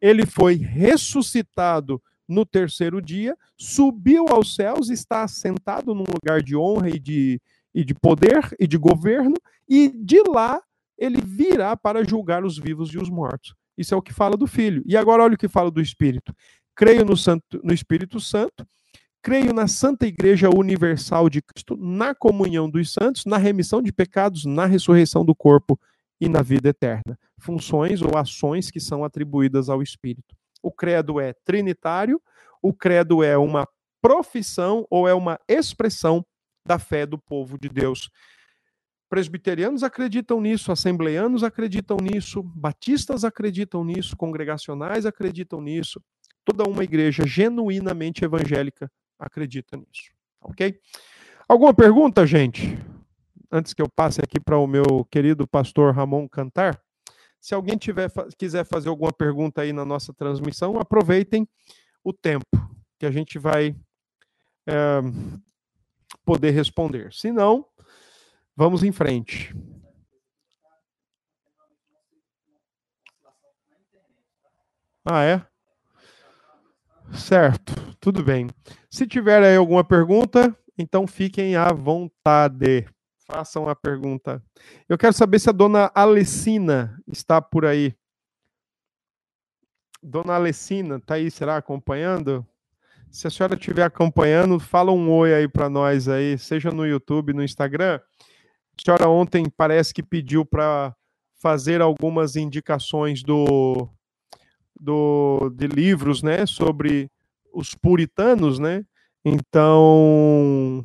ele 0.00 0.26
foi 0.26 0.56
ressuscitado 0.56 2.02
no 2.28 2.44
terceiro 2.44 3.00
dia, 3.00 3.36
subiu 3.56 4.26
aos 4.28 4.54
céus, 4.54 4.90
está 4.90 5.22
assentado 5.22 5.94
num 5.94 6.04
lugar 6.04 6.42
de 6.42 6.54
honra 6.54 6.90
e 6.90 6.98
de, 6.98 7.40
e 7.74 7.84
de 7.84 7.94
poder 7.94 8.54
e 8.60 8.66
de 8.66 8.76
governo, 8.76 9.34
e 9.68 9.88
de 9.88 10.22
lá 10.28 10.60
ele 10.98 11.20
virá 11.20 11.76
para 11.76 12.04
julgar 12.04 12.44
os 12.44 12.58
vivos 12.58 12.90
e 12.92 12.98
os 12.98 13.08
mortos. 13.08 13.54
Isso 13.76 13.94
é 13.94 13.96
o 13.96 14.02
que 14.02 14.12
fala 14.12 14.36
do 14.36 14.46
Filho. 14.46 14.82
E 14.84 14.96
agora 14.96 15.22
olha 15.22 15.34
o 15.34 15.38
que 15.38 15.48
fala 15.48 15.70
do 15.70 15.80
Espírito. 15.80 16.34
Creio 16.74 17.04
no, 17.04 17.16
Santo, 17.16 17.60
no 17.62 17.72
Espírito 17.72 18.20
Santo, 18.20 18.66
creio 19.22 19.52
na 19.52 19.68
Santa 19.68 20.06
Igreja 20.06 20.50
Universal 20.50 21.28
de 21.28 21.40
Cristo, 21.40 21.76
na 21.76 22.14
comunhão 22.14 22.68
dos 22.68 22.92
santos, 22.92 23.24
na 23.24 23.36
remissão 23.36 23.80
de 23.80 23.92
pecados, 23.92 24.44
na 24.44 24.66
ressurreição 24.66 25.24
do 25.24 25.34
corpo 25.34 25.78
e 26.20 26.28
na 26.28 26.42
vida 26.42 26.68
eterna. 26.70 27.18
Funções 27.38 28.02
ou 28.02 28.16
ações 28.16 28.70
que 28.70 28.80
são 28.80 29.04
atribuídas 29.04 29.68
ao 29.68 29.82
Espírito. 29.82 30.36
O 30.62 30.72
credo 30.72 31.20
é 31.20 31.32
trinitário, 31.44 32.20
o 32.60 32.72
credo 32.72 33.22
é 33.22 33.38
uma 33.38 33.66
profissão 34.00 34.86
ou 34.90 35.08
é 35.08 35.14
uma 35.14 35.38
expressão 35.48 36.24
da 36.66 36.78
fé 36.78 37.06
do 37.06 37.18
povo 37.18 37.58
de 37.58 37.68
Deus. 37.68 38.10
Presbiterianos 39.08 39.82
acreditam 39.82 40.40
nisso, 40.40 40.70
assembleianos 40.70 41.42
acreditam 41.42 41.96
nisso, 41.96 42.42
batistas 42.42 43.24
acreditam 43.24 43.84
nisso, 43.84 44.16
congregacionais 44.16 45.06
acreditam 45.06 45.60
nisso. 45.60 46.02
Toda 46.44 46.68
uma 46.68 46.84
igreja 46.84 47.26
genuinamente 47.26 48.24
evangélica 48.24 48.90
acredita 49.18 49.76
nisso. 49.76 50.12
Ok? 50.42 50.78
Alguma 51.48 51.72
pergunta, 51.72 52.26
gente? 52.26 52.78
antes 53.50 53.72
que 53.72 53.82
eu 53.82 53.88
passe 53.88 54.20
aqui 54.20 54.38
para 54.38 54.58
o 54.58 54.66
meu 54.66 55.04
querido 55.10 55.46
pastor 55.46 55.94
Ramon 55.94 56.28
Cantar, 56.28 56.80
se 57.40 57.54
alguém 57.54 57.76
tiver, 57.76 58.10
quiser 58.36 58.64
fazer 58.64 58.88
alguma 58.88 59.12
pergunta 59.12 59.62
aí 59.62 59.72
na 59.72 59.84
nossa 59.84 60.12
transmissão, 60.12 60.78
aproveitem 60.78 61.48
o 62.02 62.12
tempo 62.12 62.46
que 62.98 63.06
a 63.06 63.10
gente 63.10 63.38
vai 63.38 63.74
é, 64.66 65.00
poder 66.24 66.50
responder. 66.50 67.12
Se 67.12 67.30
não, 67.30 67.64
vamos 68.58 68.82
em 68.82 68.90
frente. 68.90 69.54
Ah, 75.04 75.22
é? 75.22 75.46
Certo, 77.14 77.72
tudo 78.00 78.24
bem. 78.24 78.48
Se 78.90 79.06
tiver 79.06 79.44
aí 79.44 79.56
alguma 79.56 79.84
pergunta, 79.84 80.54
então 80.76 81.06
fiquem 81.06 81.54
à 81.54 81.72
vontade. 81.72 82.84
Façam 83.24 83.68
a 83.68 83.76
pergunta. 83.76 84.42
Eu 84.88 84.98
quero 84.98 85.12
saber 85.12 85.38
se 85.38 85.48
a 85.48 85.52
dona 85.52 85.92
Alessina 85.94 87.00
está 87.06 87.40
por 87.40 87.64
aí. 87.64 87.94
Dona 90.02 90.34
Alessina, 90.34 90.96
está 90.96 91.14
aí, 91.14 91.30
será, 91.30 91.56
acompanhando? 91.58 92.44
Se 93.08 93.28
a 93.28 93.30
senhora 93.30 93.54
estiver 93.54 93.84
acompanhando, 93.84 94.58
fala 94.58 94.90
um 94.90 95.10
oi 95.12 95.32
aí 95.32 95.48
para 95.48 95.70
nós 95.70 96.08
aí, 96.08 96.36
seja 96.36 96.72
no 96.72 96.84
YouTube, 96.84 97.32
no 97.32 97.44
Instagram. 97.44 98.00
Senhora 98.84 99.08
ontem 99.08 99.46
parece 99.56 99.92
que 99.92 100.02
pediu 100.02 100.44
para 100.44 100.94
fazer 101.40 101.80
algumas 101.80 102.36
indicações 102.36 103.22
do, 103.22 103.88
do 104.78 105.50
de 105.54 105.66
livros, 105.66 106.22
né, 106.22 106.46
sobre 106.46 107.10
os 107.52 107.74
puritanos, 107.74 108.58
né? 108.58 108.84
Então, 109.24 110.84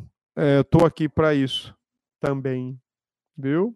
estou 0.62 0.82
é, 0.82 0.86
aqui 0.86 1.08
para 1.08 1.34
isso 1.34 1.76
também, 2.20 2.80
viu? 3.38 3.76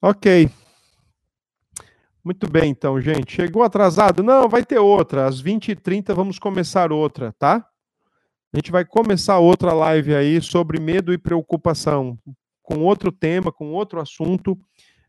Ok. 0.00 0.50
Muito 2.24 2.48
bem, 2.48 2.70
então, 2.70 3.00
gente. 3.00 3.32
Chegou 3.34 3.62
atrasado? 3.62 4.22
Não, 4.22 4.48
vai 4.48 4.64
ter 4.64 4.78
outra. 4.78 5.26
Às 5.26 5.42
20h30 5.42 6.14
vamos 6.14 6.38
começar 6.38 6.92
outra, 6.92 7.32
tá? 7.38 7.68
A 8.52 8.58
gente 8.58 8.70
vai 8.70 8.84
começar 8.84 9.38
outra 9.38 9.72
live 9.72 10.14
aí 10.14 10.40
sobre 10.40 10.78
medo 10.78 11.12
e 11.12 11.18
preocupação, 11.18 12.18
com 12.62 12.80
outro 12.80 13.10
tema, 13.10 13.50
com 13.50 13.72
outro 13.72 14.00
assunto, 14.00 14.58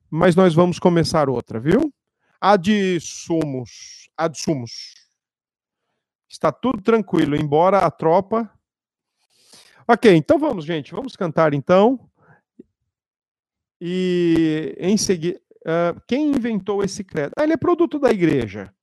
mas 0.09 0.35
nós 0.35 0.53
vamos 0.53 0.79
começar 0.79 1.29
outra, 1.29 1.59
viu? 1.59 1.93
Ad 2.39 2.99
sumos. 3.01 4.09
Sumos. 4.35 4.93
Está 6.29 6.51
tudo 6.51 6.81
tranquilo, 6.81 7.35
embora 7.35 7.79
a 7.79 7.91
tropa 7.91 8.49
Ok, 9.87 10.13
então 10.15 10.39
vamos, 10.39 10.65
gente. 10.65 10.93
Vamos 10.93 11.15
cantar 11.15 11.53
então. 11.53 11.99
E 13.81 14.75
em 14.79 14.95
seguida, 14.95 15.39
uh, 15.61 16.01
quem 16.07 16.29
inventou 16.29 16.83
esse 16.83 17.03
credo? 17.03 17.33
Ah, 17.35 17.43
ele 17.43 17.53
é 17.53 17.57
produto 17.57 17.99
da 17.99 18.09
igreja. 18.09 18.73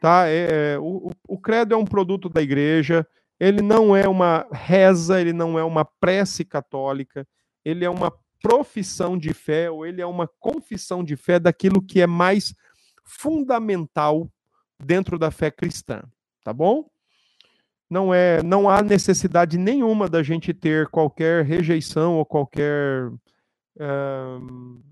Tá? 0.00 0.26
É, 0.26 0.72
é, 0.74 0.78
o, 0.78 1.12
o 1.28 1.38
credo 1.38 1.74
é 1.74 1.76
um 1.76 1.84
produto 1.84 2.28
da 2.28 2.42
igreja. 2.42 3.06
Ele 3.40 3.62
não 3.62 3.94
é 3.94 4.08
uma 4.08 4.46
reza, 4.52 5.20
ele 5.20 5.32
não 5.32 5.58
é 5.58 5.64
uma 5.64 5.84
prece 5.84 6.44
católica. 6.44 7.26
Ele 7.64 7.84
é 7.84 7.90
uma 7.90 8.12
profissão 8.40 9.18
de 9.18 9.34
fé 9.34 9.70
ou 9.70 9.84
ele 9.84 10.00
é 10.00 10.06
uma 10.06 10.28
confissão 10.38 11.02
de 11.02 11.16
fé 11.16 11.38
daquilo 11.38 11.82
que 11.82 12.00
é 12.00 12.06
mais 12.06 12.54
fundamental 13.04 14.30
dentro 14.78 15.18
da 15.18 15.30
fé 15.30 15.50
cristã, 15.50 16.02
tá 16.44 16.52
bom? 16.52 16.88
não 17.90 18.12
é, 18.12 18.42
não 18.42 18.68
há 18.68 18.82
necessidade 18.82 19.56
nenhuma 19.56 20.08
da 20.08 20.22
gente 20.22 20.52
ter 20.52 20.88
qualquer 20.88 21.44
rejeição 21.44 22.16
ou 22.16 22.26
qualquer 22.26 23.08
uh, 23.08 24.82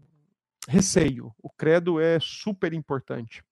receio. 0.67 1.33
O 1.43 1.51
credo 1.51 2.01
é 2.01 2.19
super 2.21 2.73
importante. 2.73 3.45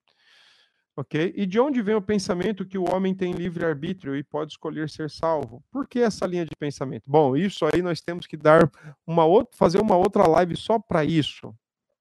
Ok? 0.97 1.33
E 1.37 1.45
de 1.45 1.59
onde 1.59 1.83
vem 1.83 1.97
o 1.97 2.03
pensamento 2.03 2.65
que 2.65 2.79
o 2.79 2.89
homem 2.89 3.15
tem 3.15 3.33
livre 3.33 3.65
arbítrio 3.65 4.15
e 4.15 4.23
pode 4.23 4.53
escolher 4.53 4.89
ser 4.89 5.11
salvo? 5.11 5.63
Por 5.71 5.89
que 5.89 5.99
essa 5.99 6.25
linha 6.25 6.45
de 6.45 6.55
pensamento? 6.57 7.03
Bom, 7.05 7.37
isso 7.37 7.67
aí 7.67 7.83
nós 7.83 8.01
temos 8.01 8.27
que 8.27 8.37
dar 8.37 8.71
uma 9.05 9.25
outra, 9.25 9.57
fazer 9.57 9.81
uma 9.81 9.97
outra 9.97 10.27
live 10.29 10.57
só 10.57 10.79
para 10.79 11.05
isso, 11.05 11.53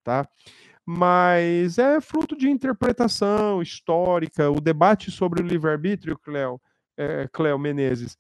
tá? 0.04 0.28
Mas 0.86 1.78
é 1.80 2.00
fruto 2.02 2.38
de 2.38 2.50
interpretação 2.50 3.62
histórica, 3.62 4.52
o 4.52 4.62
debate 4.62 5.10
sobre 5.10 5.42
o 5.42 5.46
livre 5.46 5.72
arbítrio, 5.72 6.20
Cléo 6.20 6.62
é, 6.96 7.28
Cléo 7.32 7.58
Menezes, 7.58 8.18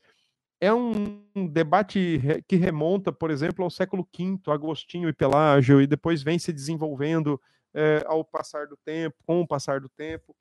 é 0.59 0.73
um, 0.73 1.21
debate 1.51 2.21
que 2.47 2.55
remonta, 2.55 3.11
por 3.11 3.29
exemplo, 3.29 3.65
ao 3.65 3.69
século 3.69 4.07
V, 4.17 4.39
Agostinho 4.47 5.09
e 5.09 5.13
Pelágio, 5.13 5.81
e 5.81 5.87
depois 5.87 6.23
vem 6.23 6.39
se 6.39 6.53
desenvolvendo 6.53 7.39
é, 7.73 8.01
ao 8.07 8.23
passar 8.23 8.65
do 8.65 8.77
tempo, 8.77 9.17
com 9.25 9.41
o 9.41 9.47
passar 9.47 9.81
do 9.81 9.89
tempo. 9.89 10.33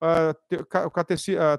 A, 0.00 0.30
a, 0.30 1.54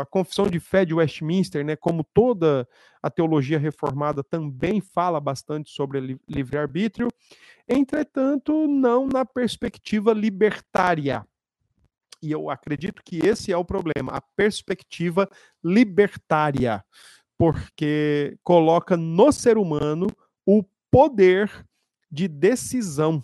a, 0.00 0.06
confissão 0.06 0.48
de 0.48 0.58
fé 0.58 0.84
de 0.84 0.94
Westminster, 0.94 1.64
né, 1.64 1.76
como 1.76 2.02
toda 2.02 2.68
a 3.02 3.08
teologia 3.08 3.58
reformada, 3.58 4.24
também 4.24 4.80
fala 4.80 5.20
bastante 5.20 5.70
sobre 5.70 6.18
livre-arbítrio, 6.28 7.08
entretanto, 7.68 8.66
não 8.66 9.06
na 9.06 9.24
perspectiva 9.24 10.12
libertária. 10.12 11.24
E 12.20 12.32
eu 12.32 12.50
acredito 12.50 13.00
que 13.04 13.18
esse 13.24 13.52
é 13.52 13.56
o 13.56 13.64
problema, 13.64 14.12
a 14.12 14.20
perspectiva 14.20 15.28
libertária 15.62 16.84
porque 17.38 18.36
coloca 18.42 18.96
no 18.96 19.30
ser 19.30 19.56
humano 19.56 20.08
o 20.44 20.64
poder 20.90 21.64
de 22.10 22.26
decisão 22.26 23.22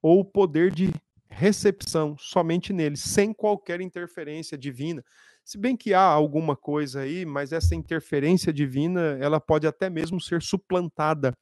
ou 0.00 0.20
o 0.20 0.24
poder 0.24 0.70
de 0.72 0.92
recepção 1.40 2.14
somente 2.18 2.70
nele, 2.70 2.96
sem 2.96 3.32
qualquer 3.32 3.80
interferência 3.80 4.58
divina. 4.58 5.02
Se 5.42 5.56
bem 5.56 5.74
que 5.74 5.94
há 5.94 6.02
alguma 6.02 6.54
coisa 6.54 7.00
aí, 7.00 7.24
mas 7.24 7.50
essa 7.50 7.74
interferência 7.74 8.52
divina, 8.52 9.16
ela 9.20 9.40
pode 9.40 9.66
até 9.66 9.88
mesmo 9.88 10.20
ser 10.20 10.42
suplantada 10.42 11.34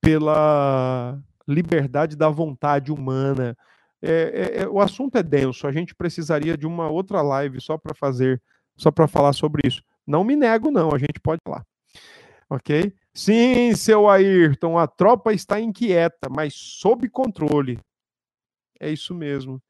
pela 0.00 1.18
liberdade 1.46 2.16
da 2.16 2.28
vontade 2.28 2.92
humana. 2.92 3.56
É, 4.00 4.12
é, 4.60 4.62
é 4.62 4.68
o 4.68 4.80
assunto 4.80 5.18
é 5.18 5.22
denso, 5.24 5.66
a 5.66 5.72
gente 5.72 5.92
precisaria 5.94 6.56
de 6.56 6.66
uma 6.66 6.88
outra 6.88 7.20
live 7.20 7.60
só 7.60 7.76
para 7.76 7.94
fazer, 7.94 8.40
só 8.76 8.92
para 8.92 9.08
falar 9.08 9.32
sobre 9.32 9.66
isso. 9.66 9.82
Não 10.06 10.22
me 10.22 10.36
nego, 10.36 10.70
não, 10.70 10.94
a 10.94 10.98
gente 10.98 11.18
pode 11.20 11.40
falar. 11.44 11.64
Ok? 12.48 12.92
Sim, 13.12 13.74
seu 13.74 14.08
Ayrton, 14.08 14.78
a 14.78 14.86
tropa 14.86 15.32
está 15.32 15.58
inquieta, 15.60 16.28
mas 16.30 16.54
sob 16.54 17.08
controle. 17.08 17.80
É 18.80 18.90
isso 18.90 19.14
mesmo. 19.14 19.62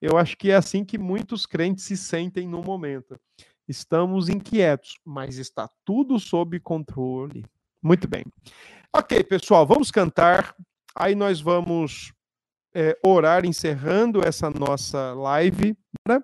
Eu 0.00 0.18
acho 0.18 0.36
que 0.36 0.50
é 0.50 0.54
assim 0.54 0.84
que 0.84 0.98
muitos 0.98 1.46
crentes 1.46 1.84
se 1.84 1.96
sentem 1.96 2.46
no 2.46 2.62
momento. 2.62 3.18
Estamos 3.66 4.28
inquietos, 4.28 4.98
mas 5.04 5.38
está 5.38 5.68
tudo 5.84 6.18
sob 6.20 6.60
controle. 6.60 7.44
Muito 7.82 8.06
bem. 8.06 8.24
Ok, 8.94 9.24
pessoal, 9.24 9.66
vamos 9.66 9.90
cantar. 9.90 10.54
Aí 10.94 11.14
nós 11.14 11.40
vamos 11.40 12.12
é, 12.74 12.98
orar 13.04 13.46
encerrando 13.46 14.26
essa 14.26 14.50
nossa 14.50 15.14
live, 15.14 15.76
né? 16.06 16.20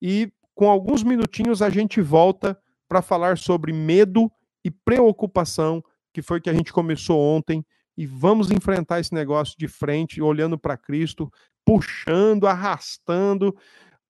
E 0.00 0.32
com 0.54 0.70
alguns 0.70 1.02
minutinhos 1.02 1.62
a 1.62 1.70
gente 1.70 2.00
volta 2.00 2.58
para 2.88 3.02
falar 3.02 3.38
sobre 3.38 3.72
medo 3.72 4.30
e 4.64 4.70
preocupação, 4.70 5.82
que 6.12 6.22
foi 6.22 6.40
que 6.40 6.48
a 6.48 6.54
gente 6.54 6.72
começou 6.72 7.20
ontem, 7.20 7.64
e 7.96 8.06
vamos 8.06 8.50
enfrentar 8.50 9.00
esse 9.00 9.14
negócio 9.14 9.54
de 9.58 9.66
frente, 9.66 10.20
olhando 10.20 10.58
para 10.58 10.76
Cristo, 10.76 11.30
puxando, 11.66 12.46
arrastando 12.46 13.54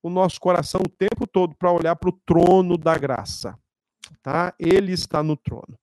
o 0.02 0.10
nosso 0.10 0.38
coração 0.38 0.82
o 0.86 0.88
tempo 0.88 1.26
todo 1.26 1.56
para 1.56 1.72
olhar 1.72 1.96
para 1.96 2.10
o 2.10 2.20
trono 2.24 2.76
da 2.76 2.96
graça. 2.96 3.58
Tá? 4.22 4.54
Ele 4.58 4.92
está 4.92 5.22
no 5.22 5.36
trono. 5.36 5.74